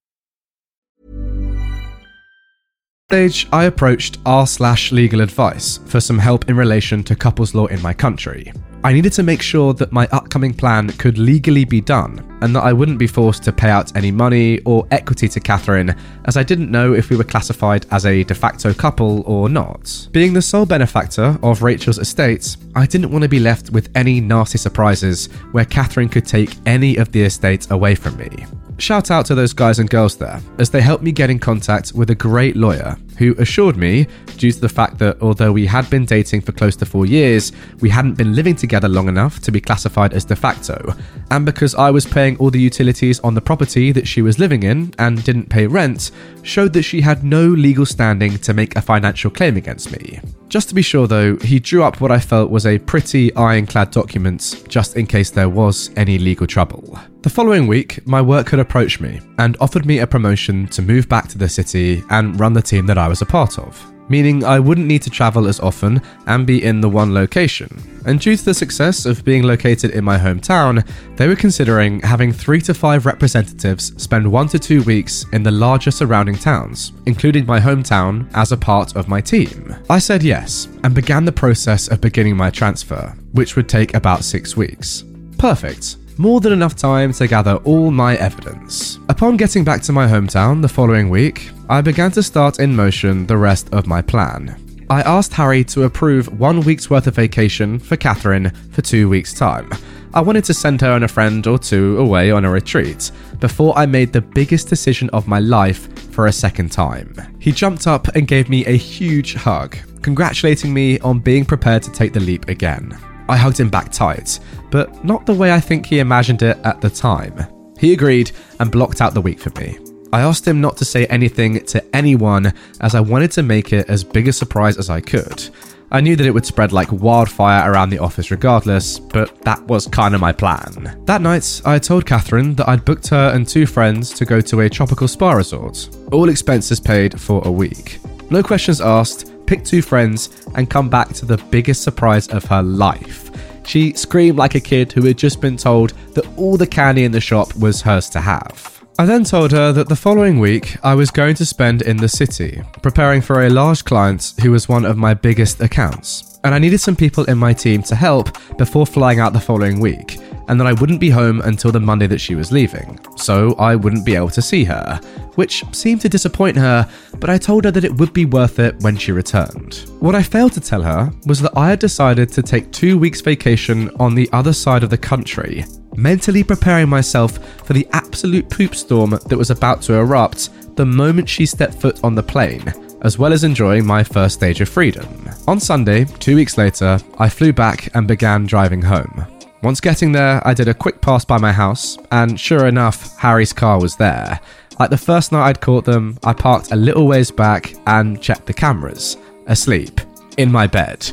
stage, 3.10 3.46
I 3.52 3.64
approached 3.64 4.18
r 4.24 4.46
slash 4.46 4.90
legal 4.90 5.20
advice 5.20 5.80
for 5.84 6.00
some 6.00 6.18
help 6.18 6.48
in 6.48 6.56
relation 6.56 7.04
to 7.04 7.14
couples 7.14 7.54
law 7.54 7.66
in 7.66 7.82
my 7.82 7.92
country. 7.92 8.52
I 8.84 8.92
needed 8.92 9.12
to 9.12 9.22
make 9.22 9.42
sure 9.42 9.72
that 9.74 9.92
my 9.92 10.08
upcoming 10.10 10.52
plan 10.52 10.88
could 10.88 11.16
legally 11.16 11.64
be 11.64 11.80
done 11.80 12.18
and 12.42 12.54
that 12.56 12.64
I 12.64 12.72
wouldn't 12.72 12.98
be 12.98 13.06
forced 13.06 13.44
to 13.44 13.52
pay 13.52 13.70
out 13.70 13.96
any 13.96 14.10
money 14.10 14.58
or 14.64 14.88
equity 14.90 15.28
to 15.28 15.38
Catherine, 15.38 15.94
as 16.24 16.36
I 16.36 16.42
didn't 16.42 16.68
know 16.68 16.92
if 16.92 17.08
we 17.08 17.16
were 17.16 17.22
classified 17.22 17.86
as 17.92 18.04
a 18.06 18.24
de 18.24 18.34
facto 18.34 18.74
couple 18.74 19.22
or 19.24 19.48
not. 19.48 20.08
Being 20.10 20.32
the 20.32 20.42
sole 20.42 20.66
benefactor 20.66 21.38
of 21.44 21.62
Rachel's 21.62 21.98
estate, 21.98 22.56
I 22.74 22.86
didn't 22.86 23.12
want 23.12 23.22
to 23.22 23.28
be 23.28 23.38
left 23.38 23.70
with 23.70 23.88
any 23.94 24.20
nasty 24.20 24.58
surprises 24.58 25.26
where 25.52 25.64
Catherine 25.64 26.08
could 26.08 26.26
take 26.26 26.56
any 26.66 26.96
of 26.96 27.12
the 27.12 27.22
estate 27.22 27.70
away 27.70 27.94
from 27.94 28.16
me. 28.16 28.30
Shout 28.78 29.12
out 29.12 29.26
to 29.26 29.36
those 29.36 29.52
guys 29.52 29.78
and 29.78 29.88
girls 29.88 30.16
there, 30.16 30.40
as 30.58 30.70
they 30.70 30.80
helped 30.80 31.04
me 31.04 31.12
get 31.12 31.30
in 31.30 31.38
contact 31.38 31.92
with 31.92 32.10
a 32.10 32.16
great 32.16 32.56
lawyer 32.56 32.96
who 33.18 33.34
assured 33.38 33.76
me, 33.76 34.06
due 34.36 34.52
to 34.52 34.60
the 34.60 34.68
fact 34.68 34.98
that 34.98 35.20
although 35.20 35.52
we 35.52 35.66
had 35.66 35.88
been 35.90 36.04
dating 36.04 36.40
for 36.40 36.52
close 36.52 36.76
to 36.76 36.86
four 36.86 37.06
years, 37.06 37.52
we 37.80 37.88
hadn't 37.88 38.14
been 38.14 38.34
living 38.34 38.56
together 38.56 38.88
long 38.88 39.08
enough 39.08 39.40
to 39.40 39.52
be 39.52 39.60
classified 39.60 40.12
as 40.12 40.24
de 40.24 40.36
facto, 40.36 40.94
and 41.30 41.46
because 41.46 41.74
I 41.74 41.90
was 41.90 42.06
paying 42.06 42.36
all 42.38 42.50
the 42.50 42.60
utilities 42.60 43.20
on 43.20 43.34
the 43.34 43.40
property 43.40 43.92
that 43.92 44.08
she 44.08 44.22
was 44.22 44.38
living 44.38 44.62
in 44.62 44.94
and 44.98 45.22
didn't 45.24 45.48
pay 45.48 45.66
rent, 45.66 46.10
showed 46.42 46.72
that 46.72 46.82
she 46.82 47.00
had 47.00 47.24
no 47.24 47.46
legal 47.46 47.86
standing 47.86 48.38
to 48.38 48.54
make 48.54 48.76
a 48.76 48.82
financial 48.82 49.30
claim 49.30 49.56
against 49.56 49.92
me. 49.92 50.20
Just 50.48 50.68
to 50.68 50.74
be 50.74 50.82
sure 50.82 51.06
though, 51.06 51.36
he 51.36 51.58
drew 51.58 51.82
up 51.82 52.00
what 52.00 52.10
I 52.10 52.18
felt 52.18 52.50
was 52.50 52.66
a 52.66 52.78
pretty 52.78 53.34
ironclad 53.34 53.90
document 53.90 54.64
just 54.68 54.96
in 54.96 55.06
case 55.06 55.30
there 55.30 55.48
was 55.48 55.90
any 55.96 56.18
legal 56.18 56.46
trouble. 56.46 56.98
The 57.22 57.30
following 57.30 57.68
week, 57.68 58.04
my 58.06 58.20
work 58.20 58.50
had 58.50 58.60
approached 58.60 59.00
me 59.00 59.20
and 59.38 59.56
offered 59.60 59.86
me 59.86 60.00
a 60.00 60.06
promotion 60.06 60.66
to 60.68 60.82
move 60.82 61.08
back 61.08 61.28
to 61.28 61.38
the 61.38 61.48
city 61.48 62.02
and 62.10 62.38
run 62.38 62.52
the 62.52 62.60
team 62.60 62.84
that 62.86 62.98
I 62.98 63.01
was 63.08 63.22
a 63.22 63.26
part 63.26 63.58
of. 63.58 63.92
meaning 64.08 64.44
I 64.44 64.58
wouldn't 64.60 64.86
need 64.86 65.02
to 65.02 65.10
travel 65.10 65.48
as 65.48 65.58
often 65.60 66.02
and 66.26 66.46
be 66.46 66.62
in 66.62 66.80
the 66.80 66.88
one 66.88 67.14
location. 67.14 67.70
And 68.04 68.20
due 68.20 68.36
to 68.36 68.44
the 68.44 68.52
success 68.52 69.06
of 69.06 69.24
being 69.24 69.42
located 69.42 69.92
in 69.92 70.04
my 70.04 70.18
hometown, 70.18 70.86
they 71.16 71.28
were 71.28 71.36
considering 71.36 72.00
having 72.00 72.32
three 72.32 72.60
to 72.62 72.74
five 72.74 73.06
representatives 73.06 73.94
spend 74.02 74.30
one 74.30 74.48
to 74.48 74.58
two 74.58 74.82
weeks 74.82 75.24
in 75.32 75.42
the 75.42 75.50
larger 75.50 75.90
surrounding 75.90 76.36
towns, 76.36 76.92
including 77.06 77.46
my 77.46 77.60
hometown, 77.60 78.28
as 78.34 78.52
a 78.52 78.56
part 78.56 78.96
of 78.96 79.08
my 79.08 79.20
team. 79.20 79.74
I 79.88 79.98
said 79.98 80.22
yes 80.22 80.68
and 80.84 80.94
began 80.94 81.24
the 81.24 81.32
process 81.32 81.88
of 81.88 82.00
beginning 82.00 82.36
my 82.36 82.50
transfer, 82.50 83.14
which 83.32 83.56
would 83.56 83.68
take 83.68 83.94
about 83.94 84.24
six 84.24 84.56
weeks. 84.56 85.04
Perfect 85.38 85.96
more 86.18 86.40
than 86.40 86.52
enough 86.52 86.76
time 86.76 87.12
to 87.12 87.26
gather 87.26 87.56
all 87.64 87.90
my 87.90 88.16
evidence. 88.16 88.98
Upon 89.08 89.36
getting 89.36 89.64
back 89.64 89.82
to 89.82 89.92
my 89.92 90.06
hometown 90.06 90.60
the 90.60 90.68
following 90.68 91.08
week, 91.08 91.50
I 91.72 91.80
began 91.80 92.10
to 92.10 92.22
start 92.22 92.60
in 92.60 92.76
motion 92.76 93.26
the 93.26 93.38
rest 93.38 93.72
of 93.72 93.86
my 93.86 94.02
plan. 94.02 94.84
I 94.90 95.00
asked 95.00 95.32
Harry 95.32 95.64
to 95.64 95.84
approve 95.84 96.38
one 96.38 96.60
week's 96.60 96.90
worth 96.90 97.06
of 97.06 97.14
vacation 97.14 97.78
for 97.78 97.96
Catherine 97.96 98.50
for 98.72 98.82
two 98.82 99.08
weeks' 99.08 99.32
time. 99.32 99.70
I 100.12 100.20
wanted 100.20 100.44
to 100.44 100.52
send 100.52 100.82
her 100.82 100.90
and 100.90 101.02
a 101.02 101.08
friend 101.08 101.46
or 101.46 101.58
two 101.58 101.96
away 101.96 102.30
on 102.30 102.44
a 102.44 102.50
retreat 102.50 103.10
before 103.40 103.72
I 103.74 103.86
made 103.86 104.12
the 104.12 104.20
biggest 104.20 104.68
decision 104.68 105.08
of 105.14 105.26
my 105.26 105.38
life 105.38 105.98
for 106.12 106.26
a 106.26 106.32
second 106.32 106.72
time. 106.72 107.14
He 107.40 107.52
jumped 107.52 107.86
up 107.86 108.06
and 108.08 108.28
gave 108.28 108.50
me 108.50 108.66
a 108.66 108.76
huge 108.76 109.32
hug, 109.32 109.74
congratulating 110.02 110.74
me 110.74 110.98
on 110.98 111.20
being 111.20 111.46
prepared 111.46 111.82
to 111.84 111.90
take 111.90 112.12
the 112.12 112.20
leap 112.20 112.48
again. 112.48 112.94
I 113.30 113.38
hugged 113.38 113.58
him 113.58 113.70
back 113.70 113.90
tight, 113.90 114.40
but 114.70 115.02
not 115.06 115.24
the 115.24 115.32
way 115.32 115.54
I 115.54 115.60
think 115.60 115.86
he 115.86 116.00
imagined 116.00 116.42
it 116.42 116.58
at 116.64 116.82
the 116.82 116.90
time. 116.90 117.46
He 117.78 117.94
agreed 117.94 118.30
and 118.60 118.70
blocked 118.70 119.00
out 119.00 119.14
the 119.14 119.22
week 119.22 119.40
for 119.40 119.58
me. 119.58 119.78
I 120.12 120.20
asked 120.20 120.46
him 120.46 120.60
not 120.60 120.76
to 120.76 120.84
say 120.84 121.06
anything 121.06 121.64
to 121.66 121.82
anyone 121.96 122.52
as 122.80 122.94
I 122.94 123.00
wanted 123.00 123.32
to 123.32 123.42
make 123.42 123.72
it 123.72 123.88
as 123.88 124.04
big 124.04 124.28
a 124.28 124.32
surprise 124.32 124.76
as 124.76 124.90
I 124.90 125.00
could. 125.00 125.48
I 125.90 126.00
knew 126.00 126.16
that 126.16 126.26
it 126.26 126.32
would 126.32 126.46
spread 126.46 126.72
like 126.72 126.90
wildfire 126.90 127.70
around 127.70 127.90
the 127.90 127.98
office 127.98 128.30
regardless, 128.30 128.98
but 128.98 129.40
that 129.42 129.62
was 129.64 129.86
kind 129.86 130.14
of 130.14 130.20
my 130.20 130.32
plan. 130.32 130.98
That 131.06 131.22
night, 131.22 131.62
I 131.64 131.78
told 131.78 132.06
Catherine 132.06 132.54
that 132.54 132.68
I'd 132.68 132.84
booked 132.84 133.08
her 133.08 133.30
and 133.34 133.46
two 133.46 133.66
friends 133.66 134.10
to 134.14 134.24
go 134.24 134.40
to 134.40 134.60
a 134.60 134.70
tropical 134.70 135.08
spa 135.08 135.32
resort, 135.32 135.88
all 136.10 136.28
expenses 136.28 136.80
paid 136.80 137.20
for 137.20 137.42
a 137.46 137.52
week. 137.52 137.98
No 138.30 138.42
questions 138.42 138.80
asked, 138.80 139.32
pick 139.46 139.64
two 139.64 139.82
friends, 139.82 140.46
and 140.54 140.70
come 140.70 140.88
back 140.88 141.08
to 141.14 141.26
the 141.26 141.36
biggest 141.50 141.82
surprise 141.82 142.28
of 142.28 142.44
her 142.46 142.62
life. 142.62 143.30
She 143.66 143.92
screamed 143.92 144.38
like 144.38 144.54
a 144.54 144.60
kid 144.60 144.92
who 144.92 145.04
had 145.04 145.18
just 145.18 145.40
been 145.40 145.56
told 145.56 145.90
that 146.14 146.26
all 146.38 146.56
the 146.56 146.66
candy 146.66 147.04
in 147.04 147.12
the 147.12 147.20
shop 147.20 147.54
was 147.56 147.82
hers 147.82 148.08
to 148.10 148.20
have. 148.20 148.71
I 148.98 149.06
then 149.06 149.24
told 149.24 149.52
her 149.52 149.72
that 149.72 149.88
the 149.88 149.96
following 149.96 150.38
week 150.38 150.76
I 150.84 150.94
was 150.94 151.10
going 151.10 151.34
to 151.36 151.46
spend 151.46 151.80
in 151.80 151.96
the 151.96 152.08
city, 152.08 152.62
preparing 152.82 153.22
for 153.22 153.42
a 153.42 153.50
large 153.50 153.84
client 153.86 154.34
who 154.42 154.50
was 154.50 154.68
one 154.68 154.84
of 154.84 154.98
my 154.98 155.14
biggest 155.14 155.62
accounts, 155.62 156.38
and 156.44 156.54
I 156.54 156.58
needed 156.58 156.78
some 156.78 156.94
people 156.94 157.24
in 157.24 157.38
my 157.38 157.54
team 157.54 157.82
to 157.84 157.94
help 157.94 158.36
before 158.58 158.86
flying 158.86 159.18
out 159.18 159.32
the 159.32 159.40
following 159.40 159.80
week, 159.80 160.18
and 160.48 160.60
that 160.60 160.66
I 160.66 160.72
wouldn't 160.72 161.00
be 161.00 161.10
home 161.10 161.40
until 161.42 161.72
the 161.72 161.80
Monday 161.80 162.06
that 162.06 162.20
she 162.20 162.34
was 162.34 162.52
leaving, 162.52 162.98
so 163.16 163.54
I 163.54 163.76
wouldn't 163.76 164.06
be 164.06 164.16
able 164.16 164.30
to 164.30 164.42
see 164.42 164.64
her, 164.64 165.00
which 165.34 165.64
seemed 165.72 166.00
to 166.02 166.08
disappoint 166.08 166.56
her, 166.56 166.88
but 167.18 167.30
I 167.30 167.38
told 167.38 167.64
her 167.64 167.70
that 167.70 167.84
it 167.84 167.94
would 167.94 168.12
be 168.12 168.24
worth 168.24 168.58
it 168.58 168.80
when 168.80 168.96
she 168.96 169.12
returned. 169.12 169.84
What 170.00 170.14
I 170.14 170.22
failed 170.22 170.52
to 170.52 170.60
tell 170.60 170.82
her 170.82 171.12
was 171.26 171.40
that 171.40 171.56
I 171.56 171.70
had 171.70 171.78
decided 171.78 172.30
to 172.32 172.42
take 172.42 172.70
two 172.72 172.98
weeks' 172.98 173.20
vacation 173.20 173.90
on 173.98 174.14
the 174.14 174.28
other 174.32 174.52
side 174.52 174.82
of 174.82 174.90
the 174.90 174.98
country, 174.98 175.64
mentally 175.96 176.42
preparing 176.42 176.88
myself 176.88 177.38
for 177.64 177.72
the 177.72 177.86
absolute 177.92 178.48
poop 178.50 178.74
storm 178.74 179.10
that 179.10 179.38
was 179.38 179.50
about 179.50 179.82
to 179.82 179.94
erupt 179.94 180.50
the 180.76 180.86
moment 180.86 181.28
she 181.28 181.46
stepped 181.46 181.74
foot 181.74 182.02
on 182.02 182.14
the 182.14 182.22
plane, 182.22 182.72
as 183.02 183.18
well 183.18 183.32
as 183.32 183.44
enjoying 183.44 183.84
my 183.84 184.02
first 184.02 184.36
stage 184.36 184.60
of 184.60 184.68
freedom. 184.68 185.28
On 185.46 185.60
Sunday, 185.60 186.04
two 186.04 186.36
weeks 186.36 186.56
later, 186.56 186.98
I 187.18 187.28
flew 187.28 187.52
back 187.52 187.94
and 187.94 188.08
began 188.08 188.46
driving 188.46 188.82
home. 188.82 189.26
Once 189.62 189.80
getting 189.80 190.10
there, 190.10 190.44
I 190.44 190.54
did 190.54 190.66
a 190.66 190.74
quick 190.74 191.00
pass 191.00 191.24
by 191.24 191.38
my 191.38 191.52
house, 191.52 191.96
and 192.10 192.38
sure 192.38 192.66
enough, 192.66 193.16
Harry's 193.16 193.52
car 193.52 193.80
was 193.80 193.94
there. 193.94 194.40
Like 194.80 194.90
the 194.90 194.98
first 194.98 195.30
night 195.30 195.46
I'd 195.46 195.60
caught 195.60 195.84
them, 195.84 196.18
I 196.24 196.32
parked 196.32 196.72
a 196.72 196.76
little 196.76 197.06
ways 197.06 197.30
back 197.30 197.74
and 197.86 198.20
checked 198.20 198.46
the 198.46 198.52
cameras. 198.52 199.16
Asleep. 199.46 200.00
In 200.36 200.50
my 200.50 200.66
bed. 200.66 201.08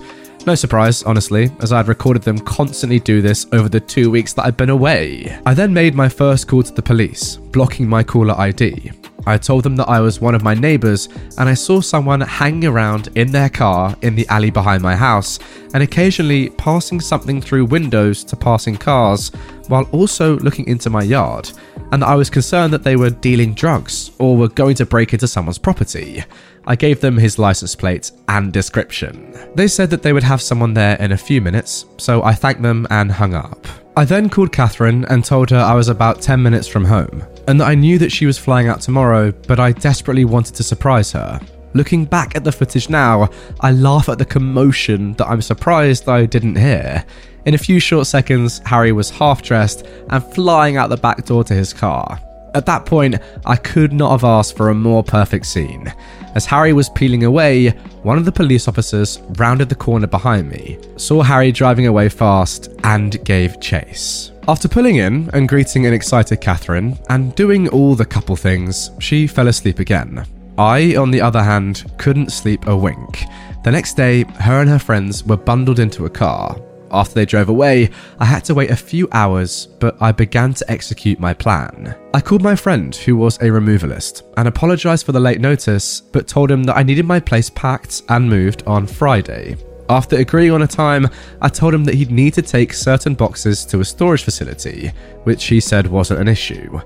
No 0.48 0.56
surprise, 0.56 1.04
honestly, 1.04 1.52
as 1.62 1.72
I'd 1.72 1.88
recorded 1.88 2.24
them 2.24 2.40
constantly 2.40 3.00
do 3.00 3.22
this 3.22 3.46
over 3.52 3.70
the 3.70 3.80
two 3.80 4.10
weeks 4.10 4.34
that 4.34 4.46
I'd 4.46 4.58
been 4.58 4.72
away. 4.72 5.38
I 5.46 5.54
then 5.54 5.72
made 5.72 5.94
my 5.94 6.10
first 6.10 6.48
call 6.48 6.64
to 6.64 6.74
the 6.74 6.82
police, 6.82 7.36
blocking 7.36 7.88
my 7.88 8.02
caller 8.02 8.34
ID. 8.36 8.92
I 9.26 9.38
told 9.38 9.64
them 9.64 9.76
that 9.78 9.90
I 9.90 10.00
was 10.00 10.22
one 10.22 10.36
of 10.36 10.44
my 10.44 10.54
neighbours 10.54 11.10
and 11.38 11.50
I 11.50 11.54
saw 11.54 11.82
someone 11.82 12.22
hanging 12.22 12.66
around 12.66 13.10
in 13.16 13.32
their 13.32 13.50
car 13.50 13.96
in 14.02 14.16
the 14.16 14.28
alley 14.28 14.50
behind 14.50 14.82
my 14.82 14.96
house 14.96 15.40
and 15.74 15.84
occasionally 15.84 16.50
passing 16.52 17.00
something 17.00 17.42
through 17.42 17.66
windows 17.66 18.24
to 18.26 18.36
passing 18.36 18.76
cars 18.76 19.32
while 19.70 19.88
also 19.92 20.38
looking 20.40 20.68
into 20.68 20.90
my 20.90 21.04
yard, 21.04 21.52
and 21.92 22.04
I 22.04 22.16
was 22.16 22.30
concerned 22.30 22.74
that 22.74 22.84
they 22.84 22.96
were 22.96 23.12
dealing 23.12 23.54
drugs 23.54 24.12
or 24.18 24.36
were 24.36 24.48
going 24.48 24.76
to 24.76 24.86
break 24.86 25.14
into 25.14 25.28
someone's 25.28 25.60
property. 25.60 26.24
I 26.66 26.76
gave 26.76 27.02
them 27.02 27.18
his 27.18 27.40
license 27.40 27.76
plate 27.76 28.12
and 28.28 28.52
description. 28.52 29.36
They 29.56 29.68
said 29.68 29.90
that 29.92 30.02
they 30.02 30.14
would 30.14 30.24
have 30.24 30.42
someone 30.42 30.74
there 30.74 30.96
in 30.98 31.12
a 31.12 31.18
few 31.18 31.40
minutes, 31.40 31.86
so 31.98 32.24
I 32.24 32.34
thanked 32.34 32.62
them 32.62 32.88
and 32.90 33.12
hung 33.12 33.34
up. 33.36 33.68
I 33.96 34.06
then 34.06 34.30
called 34.30 34.52
Catherine 34.52 35.06
and 35.06 35.24
told 35.24 35.50
her 35.50 35.58
I 35.58 35.74
was 35.74 35.90
about 35.90 36.22
10 36.22 36.42
minutes 36.42 36.68
from 36.68 36.86
home, 36.86 37.24
and 37.50 37.60
that 37.60 37.68
I 37.68 37.74
knew 37.74 37.98
that 37.98 38.12
she 38.12 38.28
was 38.28 38.38
flying 38.38 38.68
out 38.68 38.80
tomorrow, 38.80 39.32
but 39.32 39.60
I 39.60 39.72
desperately 39.72 40.24
wanted 40.24 40.54
to 40.54 40.62
surprise 40.62 41.12
her. 41.14 41.42
Looking 41.74 42.06
back 42.06 42.36
at 42.36 42.44
the 42.44 42.52
footage 42.52 42.92
now, 42.92 43.28
I 43.62 43.72
laugh 43.72 44.08
at 44.08 44.20
the 44.20 44.26
commotion 44.26 45.14
that 45.14 45.28
I'm 45.28 45.42
surprised 45.42 46.08
I 46.08 46.28
didn't 46.28 46.58
hear. 46.58 47.04
In 47.48 47.56
a 47.56 47.58
few 47.58 47.80
short 47.80 48.06
seconds, 48.06 48.62
Harry 48.68 48.92
was 48.92 49.10
half 49.10 49.42
dressed 49.42 49.88
and 50.12 50.24
flying 50.36 50.78
out 50.78 50.92
the 50.92 50.98
back 50.98 51.26
door 51.26 51.44
to 51.46 51.56
his 51.56 51.74
car. 51.74 52.22
At 52.56 52.66
that 52.66 52.86
point, 52.86 53.16
I 53.46 53.56
could 53.56 53.94
not 53.94 54.12
have 54.12 54.24
asked 54.24 54.58
for 54.58 54.70
a 54.70 54.76
more 54.76 55.04
perfect 55.04 55.46
scene. 55.46 55.94
As 56.36 56.46
Harry 56.46 56.74
was 56.74 56.90
peeling 56.90 57.24
away, 57.24 57.70
one 58.04 58.18
of 58.18 58.26
the 58.26 58.32
police 58.32 58.68
officers 58.68 59.20
rounded 59.38 59.70
the 59.70 59.76
corner 59.76 60.08
behind 60.08 60.50
me, 60.50 60.78
saw 60.98 61.22
Harry 61.22 61.52
driving 61.52 61.88
away 61.88 62.10
fast, 62.10 62.70
and 62.84 63.24
gave 63.24 63.60
chase. 63.60 64.32
After 64.48 64.68
pulling 64.68 64.96
in 64.96 65.30
and 65.34 65.48
greeting 65.48 65.86
an 65.86 65.94
excited 65.94 66.42
Catherine, 66.42 66.98
and 67.10 67.36
doing 67.36 67.68
all 67.70 67.96
the 67.96 68.06
couple 68.06 68.36
things, 68.36 68.92
she 69.00 69.28
fell 69.28 69.48
asleep 69.48 69.80
again. 69.80 70.26
I, 70.58 70.96
on 70.96 71.12
the 71.12 71.22
other 71.22 71.44
hand, 71.44 71.92
couldn't 71.98 72.32
sleep 72.32 72.68
a 72.68 72.76
wink. 72.76 73.24
The 73.64 73.72
next 73.72 73.96
day, 73.96 74.24
her 74.24 74.62
and 74.62 74.70
her 74.70 74.80
friends 74.80 75.24
were 75.24 75.38
bundled 75.38 75.80
into 75.80 76.06
a 76.06 76.10
car. 76.10 76.60
After 76.92 77.16
they 77.16 77.26
drove 77.26 77.50
away, 77.50 77.90
I 78.20 78.26
had 78.26 78.44
to 78.46 78.54
wait 78.54 78.72
a 78.72 78.76
few 78.76 79.08
hours, 79.12 79.68
but 79.80 79.96
I 80.02 80.12
began 80.12 80.54
to 80.56 80.72
execute 80.72 81.20
my 81.20 81.34
plan. 81.34 81.96
I 82.14 82.22
called 82.22 82.42
my 82.42 82.56
friend, 82.56 82.96
who 82.96 83.16
was 83.16 83.38
a 83.38 83.50
removalist, 83.50 84.24
and 84.38 84.48
apologised 84.48 85.06
for 85.06 85.12
the 85.12 85.20
late 85.20 85.42
notice, 85.42 86.02
but 86.02 86.28
told 86.28 86.50
him 86.50 86.64
that 86.64 86.78
I 86.78 86.84
needed 86.84 87.06
my 87.06 87.20
place 87.20 87.50
packed 87.50 88.04
and 88.10 88.30
moved 88.30 88.64
on 88.66 88.88
Friday. 88.88 89.58
After 89.90 90.18
agreeing 90.18 90.52
on 90.52 90.62
a 90.62 90.68
time, 90.68 91.08
I 91.42 91.50
told 91.50 91.74
him 91.74 91.84
that 91.86 91.96
he'd 91.96 92.12
need 92.12 92.36
to 92.36 92.44
take 92.44 92.74
certain 92.74 93.16
boxes 93.16 93.66
to 93.66 93.80
a 93.80 93.86
storage 93.86 94.24
facility, 94.24 94.92
which 95.24 95.46
he 95.46 95.60
said 95.60 95.88
wasn't 95.88 96.20
an 96.20 96.28
issue. 96.28 96.80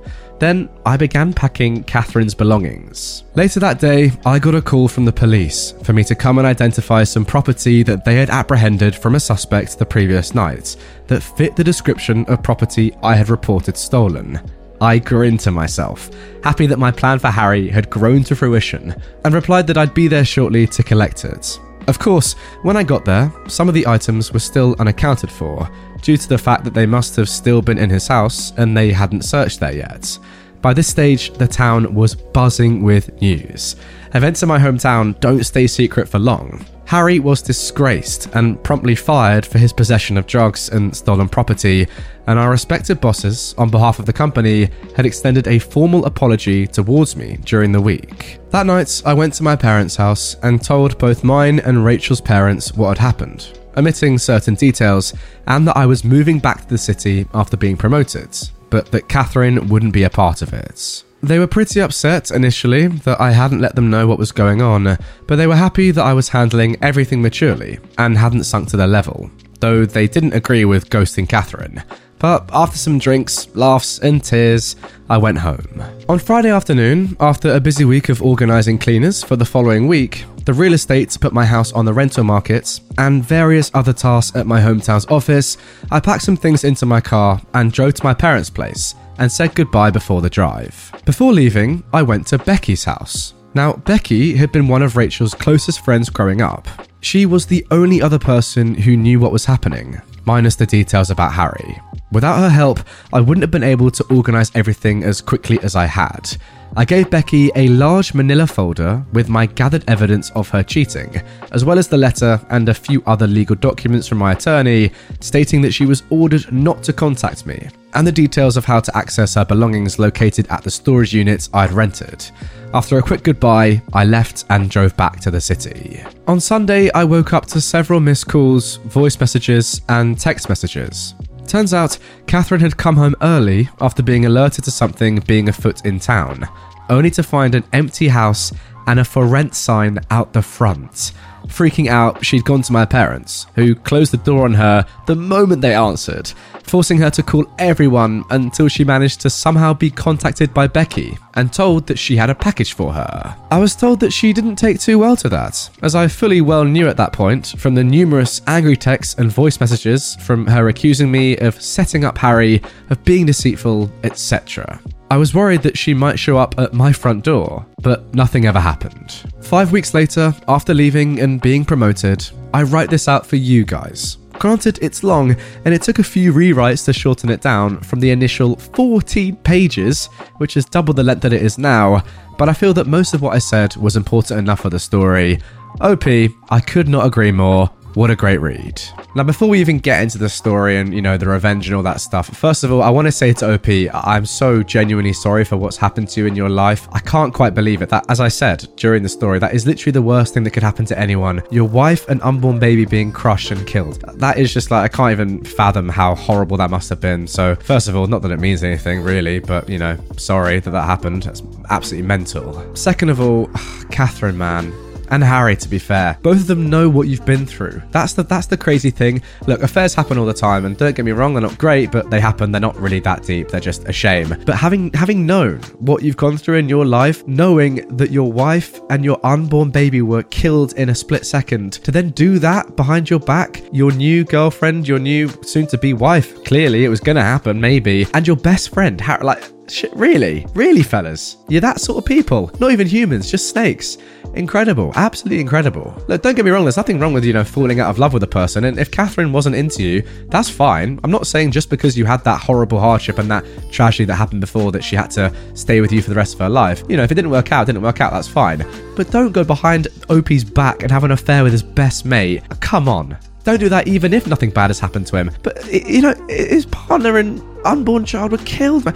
Then 0.43 0.67
I 0.85 0.97
began 0.97 1.31
packing 1.31 1.85
Catherine's 1.85 2.35
belongings. 2.35 3.23
Later 3.33 3.61
that 3.61 3.79
day, 3.79 4.11
I 4.25 4.39
got 4.39 4.55
a 4.55 4.61
call 4.61 4.89
from 4.89 5.05
the 5.05 5.13
police 5.13 5.71
for 5.83 5.93
me 5.93 6.03
to 6.03 6.15
come 6.15 6.37
and 6.37 6.45
identify 6.45 7.05
some 7.05 7.23
property 7.23 7.81
that 7.83 8.03
they 8.03 8.15
had 8.15 8.29
apprehended 8.29 8.93
from 8.93 9.15
a 9.15 9.21
suspect 9.21 9.79
the 9.79 9.85
previous 9.85 10.35
night 10.35 10.75
that 11.07 11.23
fit 11.23 11.55
the 11.55 11.63
description 11.63 12.25
of 12.25 12.43
property 12.43 12.93
I 13.01 13.15
had 13.15 13.29
reported 13.29 13.77
stolen. 13.77 14.41
I 14.81 14.99
grinned 14.99 15.39
to 15.39 15.51
myself, 15.51 16.09
happy 16.43 16.65
that 16.65 16.77
my 16.77 16.91
plan 16.91 17.19
for 17.19 17.29
Harry 17.29 17.69
had 17.69 17.89
grown 17.89 18.25
to 18.25 18.35
fruition, 18.35 19.01
and 19.23 19.33
replied 19.33 19.67
that 19.67 19.77
I'd 19.77 19.93
be 19.93 20.09
there 20.09 20.25
shortly 20.25 20.67
to 20.67 20.83
collect 20.83 21.23
it. 21.23 21.57
Of 21.87 21.99
course, 21.99 22.33
when 22.61 22.77
I 22.77 22.83
got 22.83 23.03
there, 23.03 23.31
some 23.47 23.67
of 23.67 23.73
the 23.73 23.85
items 23.85 24.31
were 24.31 24.39
still 24.39 24.75
unaccounted 24.79 25.29
for, 25.29 25.69
due 26.01 26.15
to 26.15 26.29
the 26.29 26.37
fact 26.37 26.63
that 26.63 26.73
they 26.73 26.85
must 26.85 27.15
have 27.17 27.27
still 27.27 27.61
been 27.61 27.77
in 27.77 27.89
his 27.89 28.07
house 28.07 28.51
and 28.57 28.75
they 28.75 28.91
hadn't 28.91 29.23
searched 29.23 29.59
there 29.59 29.75
yet. 29.75 30.17
By 30.61 30.73
this 30.73 30.87
stage, 30.87 31.33
the 31.33 31.47
town 31.47 31.93
was 31.93 32.15
buzzing 32.15 32.83
with 32.83 33.21
news. 33.21 33.75
Events 34.13 34.41
in 34.43 34.47
my 34.47 34.59
hometown 34.59 35.19
don't 35.19 35.43
stay 35.43 35.67
secret 35.67 36.07
for 36.07 36.19
long. 36.19 36.65
Harry 36.93 37.19
was 37.19 37.41
disgraced 37.41 38.27
and 38.35 38.61
promptly 38.61 38.93
fired 38.93 39.47
for 39.47 39.57
his 39.57 39.73
possession 39.73 40.15
of 40.15 40.27
drugs 40.27 40.69
and 40.69 40.95
stolen 40.95 41.27
property, 41.27 41.87
and 42.27 42.37
our 42.37 42.51
respective 42.51 43.01
bosses, 43.01 43.55
on 43.57 43.67
behalf 43.67 43.97
of 43.97 44.05
the 44.05 44.13
company, 44.13 44.69
had 44.95 45.03
extended 45.03 45.47
a 45.47 45.57
formal 45.57 46.05
apology 46.05 46.67
towards 46.67 47.15
me 47.15 47.39
during 47.45 47.71
the 47.71 47.81
week. 47.81 48.37
That 48.51 48.67
night, 48.67 49.01
I 49.07 49.15
went 49.15 49.33
to 49.33 49.43
my 49.43 49.55
parents' 49.55 49.95
house 49.95 50.35
and 50.43 50.63
told 50.63 50.99
both 50.99 51.23
mine 51.23 51.59
and 51.61 51.83
Rachel's 51.83 52.21
parents 52.21 52.75
what 52.75 52.89
had 52.89 52.99
happened 52.99 53.57
omitting 53.75 54.19
certain 54.19 54.53
details, 54.53 55.15
and 55.47 55.67
that 55.67 55.75
I 55.75 55.87
was 55.87 56.03
moving 56.03 56.37
back 56.37 56.61
to 56.61 56.69
the 56.69 56.77
city 56.77 57.25
after 57.33 57.57
being 57.57 57.75
promoted, 57.75 58.37
but 58.69 58.91
that 58.91 59.09
Catherine 59.09 59.67
wouldn't 59.67 59.93
be 59.93 60.03
a 60.03 60.11
part 60.11 60.43
of 60.43 60.53
it. 60.53 61.03
They 61.23 61.39
were 61.39 61.47
pretty 61.47 61.79
upset 61.79 62.31
initially 62.31 62.87
that 62.87 63.21
I 63.21 63.31
hadn't 63.31 63.61
let 63.61 63.75
them 63.75 63.89
know 63.89 64.07
what 64.07 64.19
was 64.19 64.33
going 64.33 64.61
on, 64.61 64.97
but 65.25 65.37
they 65.37 65.47
were 65.47 65.55
happy 65.55 65.89
that 65.91 66.03
I 66.03 66.13
was 66.13 66.27
handling 66.27 66.75
everything 66.83 67.21
maturely 67.21 67.79
and 67.97 68.17
hadn't 68.17 68.43
sunk 68.43 68.67
to 68.69 68.77
their 68.77 68.87
level, 68.87 69.31
though 69.61 69.85
they 69.85 70.05
didn't 70.05 70.33
agree 70.33 70.65
with 70.65 70.89
ghosting 70.89 71.29
Catherine. 71.29 71.81
But 72.19 72.49
after 72.51 72.77
some 72.77 72.99
drinks, 72.99 73.47
laughs, 73.55 73.99
and 73.99 74.21
tears, 74.21 74.75
I 75.09 75.17
went 75.17 75.37
home. 75.37 75.81
On 76.09 76.19
Friday 76.19 76.49
afternoon, 76.49 77.15
after 77.21 77.53
a 77.55 77.61
busy 77.61 77.85
week 77.85 78.09
of 78.09 78.21
organising 78.21 78.77
cleaners 78.77 79.23
for 79.23 79.37
the 79.37 79.45
following 79.45 79.87
week, 79.87 80.25
the 80.45 80.53
real 80.53 80.73
estate 80.73 81.09
to 81.11 81.19
put 81.19 81.33
my 81.33 81.45
house 81.45 81.71
on 81.71 81.85
the 81.85 81.93
rental 81.93 82.23
market, 82.23 82.79
and 82.97 83.23
various 83.23 83.71
other 83.73 83.93
tasks 83.93 84.35
at 84.35 84.47
my 84.47 84.59
hometown's 84.59 85.05
office, 85.07 85.57
I 85.91 85.99
packed 85.99 86.23
some 86.23 86.37
things 86.37 86.63
into 86.63 86.85
my 86.85 87.01
car 87.01 87.41
and 87.53 87.71
drove 87.71 87.93
to 87.95 88.03
my 88.03 88.13
parents' 88.13 88.49
place 88.49 88.95
and 89.19 89.31
said 89.31 89.55
goodbye 89.55 89.91
before 89.91 90.21
the 90.21 90.29
drive. 90.29 90.91
Before 91.05 91.31
leaving, 91.31 91.83
I 91.93 92.01
went 92.01 92.27
to 92.27 92.37
Becky's 92.37 92.83
house. 92.83 93.33
Now, 93.53 93.73
Becky 93.73 94.35
had 94.35 94.51
been 94.51 94.67
one 94.67 94.81
of 94.81 94.97
Rachel's 94.97 95.35
closest 95.35 95.85
friends 95.85 96.09
growing 96.09 96.41
up. 96.41 96.67
She 97.01 97.25
was 97.25 97.45
the 97.45 97.65
only 97.69 98.01
other 98.01 98.19
person 98.19 98.73
who 98.73 98.97
knew 98.97 99.19
what 99.19 99.31
was 99.31 99.45
happening, 99.45 100.01
minus 100.25 100.55
the 100.55 100.65
details 100.65 101.11
about 101.11 101.33
Harry. 101.33 101.79
Without 102.11 102.39
her 102.39 102.49
help, 102.49 102.79
I 103.11 103.21
wouldn't 103.21 103.43
have 103.43 103.51
been 103.51 103.63
able 103.63 103.91
to 103.91 104.05
organise 104.05 104.51
everything 104.55 105.03
as 105.03 105.21
quickly 105.21 105.59
as 105.61 105.75
I 105.75 105.85
had. 105.85 106.35
I 106.75 106.85
gave 106.85 107.11
Becky 107.11 107.51
a 107.55 107.67
large 107.67 108.15
manila 108.15 108.47
folder 108.47 109.05
with 109.13 109.29
my 109.29 109.45
gathered 109.45 109.83
evidence 109.87 110.31
of 110.31 110.49
her 110.49 110.63
cheating, 110.63 111.21
as 111.51 111.63
well 111.63 111.77
as 111.77 111.87
the 111.87 111.97
letter 111.97 112.41
and 112.49 112.67
a 112.67 112.73
few 112.73 113.03
other 113.05 113.27
legal 113.27 113.55
documents 113.55 114.07
from 114.07 114.17
my 114.17 114.31
attorney 114.31 114.91
stating 115.19 115.61
that 115.61 115.73
she 115.73 115.85
was 115.85 116.01
ordered 116.09 116.51
not 116.51 116.81
to 116.83 116.91
contact 116.91 117.45
me, 117.45 117.69
and 117.93 118.07
the 118.07 118.11
details 118.11 118.57
of 118.57 118.65
how 118.65 118.79
to 118.79 118.97
access 118.97 119.35
her 119.35 119.45
belongings 119.45 119.99
located 119.99 120.47
at 120.49 120.63
the 120.63 120.71
storage 120.71 121.13
unit 121.13 121.47
I'd 121.53 121.71
rented. 121.71 122.25
After 122.73 122.97
a 122.97 123.03
quick 123.03 123.21
goodbye, 123.21 123.83
I 123.93 124.03
left 124.03 124.45
and 124.49 124.67
drove 124.67 124.97
back 124.97 125.19
to 125.21 125.31
the 125.31 125.41
city. 125.41 126.03
On 126.27 126.39
Sunday, 126.39 126.91
I 126.93 127.03
woke 127.03 127.33
up 127.33 127.45
to 127.47 127.61
several 127.61 127.99
missed 127.99 128.27
calls, 128.27 128.77
voice 128.77 129.19
messages, 129.19 129.81
and 129.89 130.19
text 130.19 130.49
messages. 130.49 131.13
Turns 131.47 131.73
out, 131.73 131.97
Catherine 132.25 132.61
had 132.61 132.77
come 132.77 132.95
home 132.95 133.15
early 133.21 133.69
after 133.79 134.01
being 134.01 134.25
alerted 134.25 134.63
to 134.63 134.71
something 134.71 135.19
being 135.27 135.49
afoot 135.49 135.85
in 135.85 135.99
town, 135.99 136.47
only 136.89 137.11
to 137.11 137.23
find 137.23 137.53
an 137.53 137.63
empty 137.73 138.07
house 138.07 138.51
and 138.87 138.99
a 138.99 139.05
for 139.05 139.25
rent 139.25 139.55
sign 139.55 139.99
out 140.09 140.33
the 140.33 140.41
front. 140.41 141.13
Freaking 141.47 141.87
out, 141.87 142.25
she'd 142.25 142.45
gone 142.45 142.61
to 142.63 142.73
my 142.73 142.85
parents, 142.85 143.47
who 143.55 143.75
closed 143.75 144.11
the 144.11 144.17
door 144.17 144.45
on 144.45 144.53
her 144.53 144.85
the 145.05 145.15
moment 145.15 145.61
they 145.61 145.75
answered, 145.75 146.31
forcing 146.63 146.97
her 146.99 147.09
to 147.11 147.23
call 147.23 147.45
everyone 147.59 148.23
until 148.29 148.67
she 148.67 148.83
managed 148.83 149.21
to 149.21 149.29
somehow 149.29 149.73
be 149.73 149.89
contacted 149.89 150.53
by 150.53 150.67
Becky 150.67 151.17
and 151.35 151.51
told 151.51 151.87
that 151.87 151.99
she 151.99 152.15
had 152.15 152.29
a 152.29 152.35
package 152.35 152.73
for 152.73 152.93
her. 152.93 153.35
I 153.51 153.59
was 153.59 153.75
told 153.75 153.99
that 153.99 154.13
she 154.13 154.33
didn't 154.33 154.55
take 154.55 154.79
too 154.79 154.99
well 154.99 155.15
to 155.17 155.29
that, 155.29 155.69
as 155.81 155.95
I 155.95 156.07
fully 156.07 156.41
well 156.41 156.65
knew 156.65 156.87
at 156.87 156.97
that 156.97 157.13
point 157.13 157.47
from 157.57 157.75
the 157.75 157.83
numerous 157.83 158.41
angry 158.47 158.77
texts 158.77 159.15
and 159.15 159.31
voice 159.31 159.59
messages 159.59 160.15
from 160.15 160.47
her 160.47 160.69
accusing 160.69 161.11
me 161.11 161.37
of 161.37 161.61
setting 161.61 162.03
up 162.05 162.17
Harry, 162.17 162.61
of 162.89 163.03
being 163.03 163.25
deceitful, 163.25 163.91
etc. 164.03 164.79
I 165.13 165.17
was 165.17 165.35
worried 165.35 165.61
that 165.61 165.77
she 165.77 165.93
might 165.93 166.17
show 166.17 166.39
up 166.39 166.55
at 166.57 166.73
my 166.73 166.91
front 166.91 167.23
door, 167.23 167.67
but 167.83 168.15
nothing 168.15 168.47
ever 168.47 168.59
happened. 168.59 169.11
Five 169.41 169.71
weeks 169.71 169.93
later, 169.93 170.33
after 170.47 170.73
leaving 170.73 171.19
and 171.19 171.39
being 171.39 171.65
promoted, 171.65 172.27
I 172.51 172.63
write 172.63 172.89
this 172.89 173.07
out 173.07 173.23
for 173.23 173.35
you 173.35 173.63
guys. 173.63 174.17
Granted, 174.39 174.79
it's 174.81 175.03
long, 175.03 175.35
and 175.65 175.71
it 175.71 175.83
took 175.83 175.99
a 175.99 176.03
few 176.03 176.33
rewrites 176.33 176.83
to 176.85 176.93
shorten 176.93 177.29
it 177.29 177.41
down 177.41 177.79
from 177.81 177.99
the 177.99 178.09
initial 178.09 178.55
14 178.55 179.35
pages, 179.35 180.07
which 180.37 180.57
is 180.57 180.65
double 180.65 180.95
the 180.95 181.03
length 181.03 181.21
that 181.21 181.31
it 181.31 181.43
is 181.43 181.59
now, 181.59 182.03
but 182.39 182.49
I 182.49 182.53
feel 182.53 182.73
that 182.73 182.87
most 182.87 183.13
of 183.13 183.21
what 183.21 183.35
I 183.35 183.39
said 183.39 183.75
was 183.75 183.95
important 183.95 184.39
enough 184.39 184.61
for 184.61 184.71
the 184.71 184.79
story. 184.79 185.39
OP, 185.79 186.07
I 186.07 186.59
could 186.59 186.87
not 186.87 187.05
agree 187.05 187.31
more. 187.31 187.69
What 187.95 188.09
a 188.09 188.15
great 188.15 188.39
read. 188.39 188.81
Now, 189.15 189.21
before 189.21 189.47
we 189.47 189.59
even 189.59 189.77
get 189.77 190.01
into 190.01 190.17
the 190.17 190.27
story 190.27 190.77
and, 190.77 190.95
you 190.95 191.01
know, 191.01 191.15
the 191.15 191.27
revenge 191.27 191.67
and 191.67 191.75
all 191.75 191.83
that 191.83 192.01
stuff, 192.01 192.27
first 192.35 192.63
of 192.63 192.71
all, 192.71 192.81
I 192.81 192.89
want 192.89 193.05
to 193.05 193.11
say 193.11 193.33
to 193.33 193.53
OP, 193.53 193.67
I'm 193.93 194.25
so 194.25 194.63
genuinely 194.63 195.13
sorry 195.13 195.45
for 195.45 195.57
what's 195.57 195.77
happened 195.77 196.09
to 196.09 196.21
you 196.21 196.25
in 196.25 196.35
your 196.35 196.49
life. 196.49 196.87
I 196.91 196.99
can't 196.99 197.31
quite 197.31 197.53
believe 197.53 197.83
it. 197.83 197.89
That, 197.89 198.05
as 198.09 198.19
I 198.19 198.29
said 198.29 198.67
during 198.77 199.03
the 199.03 199.09
story, 199.09 199.37
that 199.37 199.53
is 199.53 199.67
literally 199.67 199.91
the 199.91 200.01
worst 200.01 200.33
thing 200.33 200.43
that 200.43 200.51
could 200.51 200.63
happen 200.63 200.85
to 200.85 200.97
anyone. 200.97 201.43
Your 201.51 201.67
wife 201.67 202.09
and 202.09 202.19
unborn 202.23 202.57
baby 202.57 202.85
being 202.85 203.11
crushed 203.11 203.51
and 203.51 203.67
killed. 203.67 204.01
That 204.17 204.39
is 204.39 204.51
just 204.51 204.71
like, 204.71 204.91
I 204.91 204.95
can't 204.95 205.11
even 205.11 205.43
fathom 205.43 205.87
how 205.87 206.15
horrible 206.15 206.57
that 206.57 206.71
must 206.71 206.89
have 206.89 206.99
been. 206.99 207.27
So, 207.27 207.53
first 207.55 207.87
of 207.87 207.95
all, 207.95 208.07
not 208.07 208.23
that 208.23 208.31
it 208.31 208.39
means 208.39 208.63
anything 208.63 209.01
really, 209.01 209.37
but, 209.37 209.69
you 209.69 209.77
know, 209.77 209.99
sorry 210.17 210.59
that 210.59 210.71
that 210.71 210.85
happened. 210.85 211.23
That's 211.23 211.43
absolutely 211.69 212.07
mental. 212.07 212.75
Second 212.75 213.09
of 213.09 213.21
all, 213.21 213.47
Catherine, 213.91 214.37
man 214.37 214.73
and 215.13 215.23
Harry, 215.23 215.55
to 215.55 215.69
be 215.69 215.79
fair. 215.79 216.17
Both 216.23 216.41
of 216.41 216.47
them 216.47 216.69
know 216.69 216.89
what 216.89 217.07
you've 217.07 217.25
been 217.25 217.45
through. 217.45 217.81
That's 217.91 218.13
the 218.13 218.23
that's 218.23 218.47
the 218.47 218.57
crazy 218.57 218.89
thing. 218.89 219.21
Look, 219.47 219.61
affairs 219.61 219.93
happen 219.93 220.17
all 220.17 220.25
the 220.25 220.33
time, 220.33 220.65
and 220.65 220.75
don't 220.75 220.95
get 220.95 221.05
me 221.05 221.11
wrong, 221.11 221.33
they're 221.33 221.41
not 221.41 221.57
great, 221.57 221.91
but 221.91 222.09
they 222.09 222.19
happen. 222.19 222.51
They're 222.51 222.59
not 222.59 222.75
really 222.77 222.99
that 223.01 223.23
deep. 223.23 223.49
They're 223.49 223.59
just 223.59 223.87
a 223.87 223.93
shame. 223.93 224.35
But 224.45 224.55
having 224.55 224.91
having 224.93 225.25
known 225.25 225.59
what 225.79 226.01
you've 226.01 226.17
gone 226.17 226.37
through 226.37 226.57
in 226.57 226.67
your 226.67 226.85
life, 226.85 227.25
knowing 227.27 227.87
that 227.97 228.11
your 228.11 228.31
wife 228.31 228.79
and 228.89 229.05
your 229.05 229.19
unborn 229.23 229.69
baby 229.69 230.01
were 230.01 230.23
killed 230.23 230.73
in 230.73 230.89
a 230.89 230.95
split 230.95 231.25
second, 231.25 231.73
to 231.73 231.91
then 231.91 232.09
do 232.11 232.39
that 232.39 232.75
behind 232.75 233.09
your 233.09 233.19
back, 233.19 233.61
your 233.71 233.91
new 233.91 234.23
girlfriend, 234.23 234.87
your 234.87 234.99
new 234.99 235.29
soon-to-be 235.43 235.93
wife, 235.93 236.43
clearly 236.43 236.85
it 236.85 236.89
was 236.89 236.99
gonna 236.99 237.23
happen, 237.23 237.61
maybe, 237.61 238.07
and 238.13 238.25
your 238.25 238.35
best 238.37 238.73
friend, 238.73 238.99
Harry, 238.99 239.23
like. 239.23 239.52
Shit, 239.67 239.93
really? 239.95 240.45
Really, 240.53 240.83
fellas? 240.83 241.37
You're 241.47 241.61
that 241.61 241.79
sort 241.79 241.97
of 241.97 242.05
people. 242.05 242.51
Not 242.59 242.71
even 242.71 242.87
humans, 242.87 243.31
just 243.31 243.49
snakes. 243.49 243.97
Incredible. 244.35 244.91
Absolutely 244.95 245.39
incredible. 245.39 245.95
Look, 246.07 246.21
don't 246.21 246.35
get 246.35 246.43
me 246.43 246.51
wrong, 246.51 246.63
there's 246.65 246.77
nothing 246.77 246.99
wrong 246.99 247.13
with, 247.13 247.23
you 247.23 247.33
know, 247.33 247.43
falling 247.43 247.79
out 247.79 247.89
of 247.89 247.99
love 247.99 248.13
with 248.13 248.23
a 248.23 248.27
person. 248.27 248.65
And 248.65 248.79
if 248.79 248.91
Catherine 248.91 249.31
wasn't 249.31 249.55
into 249.55 249.83
you, 249.83 250.01
that's 250.27 250.49
fine. 250.49 250.99
I'm 251.03 251.11
not 251.11 251.27
saying 251.27 251.51
just 251.51 251.69
because 251.69 251.97
you 251.97 252.05
had 252.05 252.23
that 252.23 252.41
horrible 252.41 252.79
hardship 252.79 253.19
and 253.19 253.29
that 253.31 253.45
tragedy 253.71 254.05
that 254.05 254.15
happened 254.15 254.41
before 254.41 254.71
that 254.71 254.83
she 254.83 254.95
had 254.95 255.11
to 255.11 255.33
stay 255.53 255.81
with 255.81 255.91
you 255.91 256.01
for 256.01 256.09
the 256.09 256.15
rest 256.15 256.33
of 256.33 256.39
her 256.39 256.49
life. 256.49 256.83
You 256.89 256.97
know, 256.97 257.03
if 257.03 257.11
it 257.11 257.15
didn't 257.15 257.31
work 257.31 257.51
out, 257.51 257.67
didn't 257.67 257.83
work 257.83 258.01
out, 258.01 258.11
that's 258.11 258.27
fine. 258.27 258.65
But 258.95 259.11
don't 259.11 259.31
go 259.31 259.43
behind 259.43 259.87
OP's 260.09 260.43
back 260.43 260.83
and 260.83 260.91
have 260.91 261.03
an 261.03 261.11
affair 261.11 261.43
with 261.43 261.51
his 261.51 261.63
best 261.63 262.05
mate. 262.05 262.43
Come 262.59 262.89
on. 262.89 263.17
Don't 263.43 263.59
do 263.59 263.69
that 263.69 263.87
even 263.87 264.13
if 264.13 264.25
nothing 264.25 264.49
bad 264.51 264.69
has 264.69 264.79
happened 264.79 265.05
to 265.07 265.17
him. 265.17 265.29
But, 265.43 265.71
you 265.71 266.01
know, 266.01 266.15
his 266.27 266.65
partner 266.67 267.17
and 267.17 267.41
unborn 267.65 268.05
child 268.05 268.31
were 268.31 268.37
killed. 268.39 268.91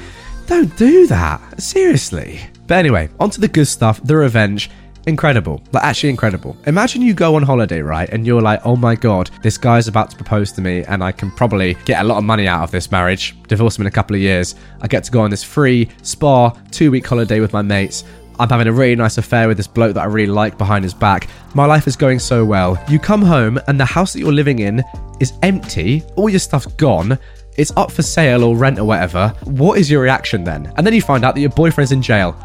Don't 0.48 0.76
do 0.78 1.08
that. 1.08 1.62
Seriously. 1.62 2.40
But 2.68 2.78
anyway, 2.78 3.10
onto 3.20 3.40
the 3.40 3.48
good 3.48 3.68
stuff, 3.68 4.02
the 4.04 4.16
revenge 4.16 4.70
incredible. 5.08 5.62
Like, 5.72 5.84
actually 5.84 6.10
incredible. 6.10 6.56
Imagine 6.68 7.02
you 7.02 7.14
go 7.14 7.36
on 7.36 7.44
holiday, 7.44 7.82
right? 7.82 8.10
And 8.10 8.26
you're 8.26 8.42
like, 8.42 8.62
oh 8.66 8.76
my 8.76 8.96
God, 8.96 9.30
this 9.42 9.58
guy's 9.58 9.88
about 9.88 10.10
to 10.12 10.16
propose 10.18 10.52
to 10.54 10.62
me, 10.62 10.84
and 10.84 11.04
I 11.04 11.12
can 11.12 11.32
probably 11.32 11.76
get 11.86 12.02
a 12.02 12.04
lot 12.04 12.18
of 12.18 12.24
money 12.24 12.48
out 12.48 12.64
of 12.64 12.72
this 12.72 12.92
marriage, 12.92 13.42
divorce 13.44 13.78
him 13.78 13.84
in 13.84 13.88
a 13.88 13.92
couple 13.92 14.16
of 14.16 14.22
years. 14.22 14.56
I 14.82 14.88
get 14.88 15.04
to 15.06 15.12
go 15.12 15.22
on 15.22 15.30
this 15.30 15.44
free 15.44 15.90
spa 16.02 16.50
two 16.72 16.92
week 16.92 17.08
holiday 17.08 17.40
with 17.40 17.54
my 17.54 17.62
mates. 17.62 18.04
I'm 18.40 18.50
having 18.50 18.68
a 18.68 18.72
really 18.72 18.96
nice 18.96 19.18
affair 19.18 19.48
with 19.48 19.58
this 19.58 19.68
bloke 19.68 19.96
that 19.96 20.02
I 20.02 20.06
really 20.06 20.32
like 20.32 20.58
behind 20.58 20.84
his 20.84 20.94
back. 20.94 21.28
My 21.56 21.66
life 21.66 21.88
is 21.88 21.96
going 21.96 22.20
so 22.20 22.46
well. 22.46 22.82
You 22.88 23.00
come 23.00 23.22
home, 23.22 23.60
and 23.68 23.80
the 23.80 23.86
house 23.86 24.14
that 24.14 24.20
you're 24.20 24.32
living 24.32 24.60
in 24.60 24.84
is 25.20 25.34
empty, 25.42 26.04
all 26.16 26.30
your 26.30 26.40
stuff's 26.40 26.68
gone. 26.68 27.18
It's 27.58 27.72
up 27.76 27.92
for 27.92 28.04
sale 28.04 28.44
or 28.44 28.56
rent 28.56 28.80
or 28.80 28.86
whatever. 28.86 29.34
What 29.46 29.80
is 29.80 29.90
your 29.90 30.02
reaction 30.02 30.44
then? 30.44 30.72
And 30.78 30.86
then 30.86 30.94
you 30.94 31.02
find 31.02 31.26
out 31.26 31.36
that 31.36 31.42
your 31.42 31.50
boyfriend's 31.50 31.92
in 31.92 32.02
jail. 32.02 32.36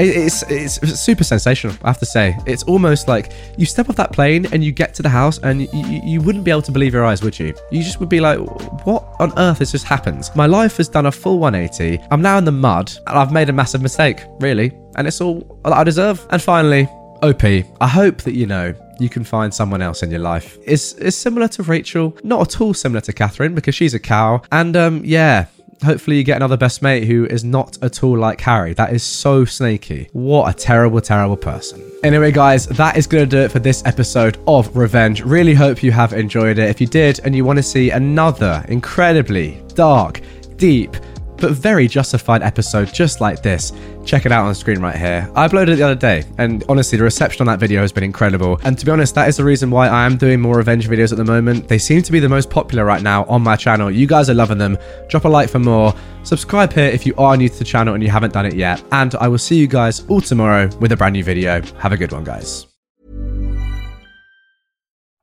It's, 0.00 0.44
it's 0.44 1.00
super 1.00 1.24
sensational, 1.24 1.74
I 1.82 1.88
have 1.88 1.98
to 1.98 2.06
say. 2.06 2.36
It's 2.46 2.62
almost 2.62 3.08
like 3.08 3.32
you 3.56 3.66
step 3.66 3.88
off 3.88 3.96
that 3.96 4.12
plane 4.12 4.46
and 4.52 4.62
you 4.62 4.70
get 4.70 4.94
to 4.94 5.02
the 5.02 5.08
house 5.08 5.38
and 5.38 5.62
you, 5.62 6.00
you, 6.04 6.20
wouldn't 6.20 6.44
be 6.44 6.52
able 6.52 6.62
to 6.62 6.70
believe 6.70 6.94
your 6.94 7.04
eyes, 7.04 7.20
would 7.22 7.36
you? 7.36 7.52
You 7.72 7.82
just 7.82 7.98
would 7.98 8.08
be 8.08 8.20
like, 8.20 8.38
what 8.86 9.04
on 9.18 9.36
earth 9.36 9.58
has 9.58 9.72
just 9.72 9.84
happened? 9.84 10.30
My 10.36 10.46
life 10.46 10.76
has 10.76 10.88
done 10.88 11.06
a 11.06 11.12
full 11.12 11.40
180. 11.40 12.00
I'm 12.12 12.22
now 12.22 12.38
in 12.38 12.44
the 12.44 12.52
mud 12.52 12.92
and 13.08 13.18
I've 13.18 13.32
made 13.32 13.48
a 13.48 13.52
massive 13.52 13.82
mistake, 13.82 14.20
really. 14.38 14.72
And 14.94 15.08
it's 15.08 15.20
all 15.20 15.60
I 15.64 15.82
deserve. 15.82 16.24
And 16.30 16.40
finally, 16.40 16.88
OP, 17.22 17.42
I 17.42 17.88
hope 17.88 18.22
that 18.22 18.34
you 18.34 18.46
know 18.46 18.72
you 18.98 19.08
can 19.08 19.24
find 19.24 19.52
someone 19.52 19.82
else 19.82 20.02
in 20.02 20.10
your 20.10 20.20
life. 20.20 20.58
Is 20.64 20.94
is 20.94 21.16
similar 21.16 21.48
to 21.48 21.62
Rachel, 21.62 22.16
not 22.22 22.40
at 22.40 22.60
all 22.60 22.74
similar 22.74 23.00
to 23.02 23.12
Catherine 23.12 23.54
because 23.54 23.74
she's 23.74 23.94
a 23.94 24.00
cow. 24.00 24.42
And 24.52 24.76
um, 24.76 25.02
yeah, 25.04 25.46
hopefully 25.84 26.16
you 26.16 26.24
get 26.24 26.36
another 26.36 26.56
best 26.56 26.82
mate 26.82 27.04
who 27.04 27.26
is 27.26 27.44
not 27.44 27.78
at 27.82 28.02
all 28.02 28.18
like 28.18 28.40
Harry. 28.40 28.74
That 28.74 28.92
is 28.92 29.02
so 29.02 29.44
snaky. 29.44 30.08
What 30.12 30.54
a 30.54 30.56
terrible, 30.56 31.00
terrible 31.00 31.36
person. 31.36 31.82
Anyway, 32.02 32.32
guys, 32.32 32.66
that 32.66 32.96
is 32.96 33.06
going 33.06 33.24
to 33.24 33.30
do 33.30 33.42
it 33.42 33.52
for 33.52 33.58
this 33.58 33.84
episode 33.84 34.38
of 34.46 34.74
Revenge. 34.76 35.22
Really 35.22 35.54
hope 35.54 35.82
you 35.82 35.92
have 35.92 36.12
enjoyed 36.12 36.58
it. 36.58 36.70
If 36.70 36.80
you 36.80 36.86
did 36.86 37.20
and 37.24 37.34
you 37.34 37.44
want 37.44 37.58
to 37.58 37.62
see 37.62 37.90
another 37.90 38.64
incredibly 38.68 39.62
dark, 39.74 40.20
deep, 40.56 40.96
but 41.40 41.52
very 41.52 41.88
justified 41.88 42.42
episode 42.42 42.92
just 42.92 43.20
like 43.20 43.42
this. 43.42 43.72
Check 44.04 44.26
it 44.26 44.32
out 44.32 44.42
on 44.42 44.48
the 44.48 44.54
screen 44.54 44.80
right 44.80 44.96
here. 44.96 45.30
I 45.34 45.46
uploaded 45.46 45.74
it 45.74 45.76
the 45.76 45.82
other 45.82 45.94
day, 45.94 46.24
and 46.38 46.64
honestly, 46.68 46.98
the 46.98 47.04
reception 47.04 47.42
on 47.42 47.46
that 47.46 47.60
video 47.60 47.80
has 47.80 47.92
been 47.92 48.04
incredible. 48.04 48.60
And 48.64 48.78
to 48.78 48.86
be 48.86 48.92
honest, 48.92 49.14
that 49.14 49.28
is 49.28 49.36
the 49.36 49.44
reason 49.44 49.70
why 49.70 49.88
I 49.88 50.06
am 50.06 50.16
doing 50.16 50.40
more 50.40 50.56
revenge 50.56 50.88
videos 50.88 51.12
at 51.12 51.18
the 51.18 51.24
moment. 51.24 51.68
They 51.68 51.78
seem 51.78 52.02
to 52.02 52.12
be 52.12 52.20
the 52.20 52.28
most 52.28 52.50
popular 52.50 52.84
right 52.84 53.02
now 53.02 53.24
on 53.24 53.42
my 53.42 53.56
channel. 53.56 53.90
You 53.90 54.06
guys 54.06 54.30
are 54.30 54.34
loving 54.34 54.58
them. 54.58 54.78
Drop 55.08 55.24
a 55.24 55.28
like 55.28 55.50
for 55.50 55.58
more. 55.58 55.94
Subscribe 56.22 56.72
here 56.72 56.88
if 56.88 57.06
you 57.06 57.14
are 57.16 57.36
new 57.36 57.48
to 57.48 57.58
the 57.58 57.64
channel 57.64 57.94
and 57.94 58.02
you 58.02 58.10
haven't 58.10 58.32
done 58.32 58.46
it 58.46 58.54
yet. 58.54 58.82
And 58.92 59.14
I 59.16 59.28
will 59.28 59.38
see 59.38 59.56
you 59.56 59.66
guys 59.66 60.06
all 60.08 60.20
tomorrow 60.20 60.68
with 60.78 60.92
a 60.92 60.96
brand 60.96 61.14
new 61.14 61.24
video. 61.24 61.62
Have 61.78 61.92
a 61.92 61.96
good 61.96 62.12
one, 62.12 62.24
guys. 62.24 62.67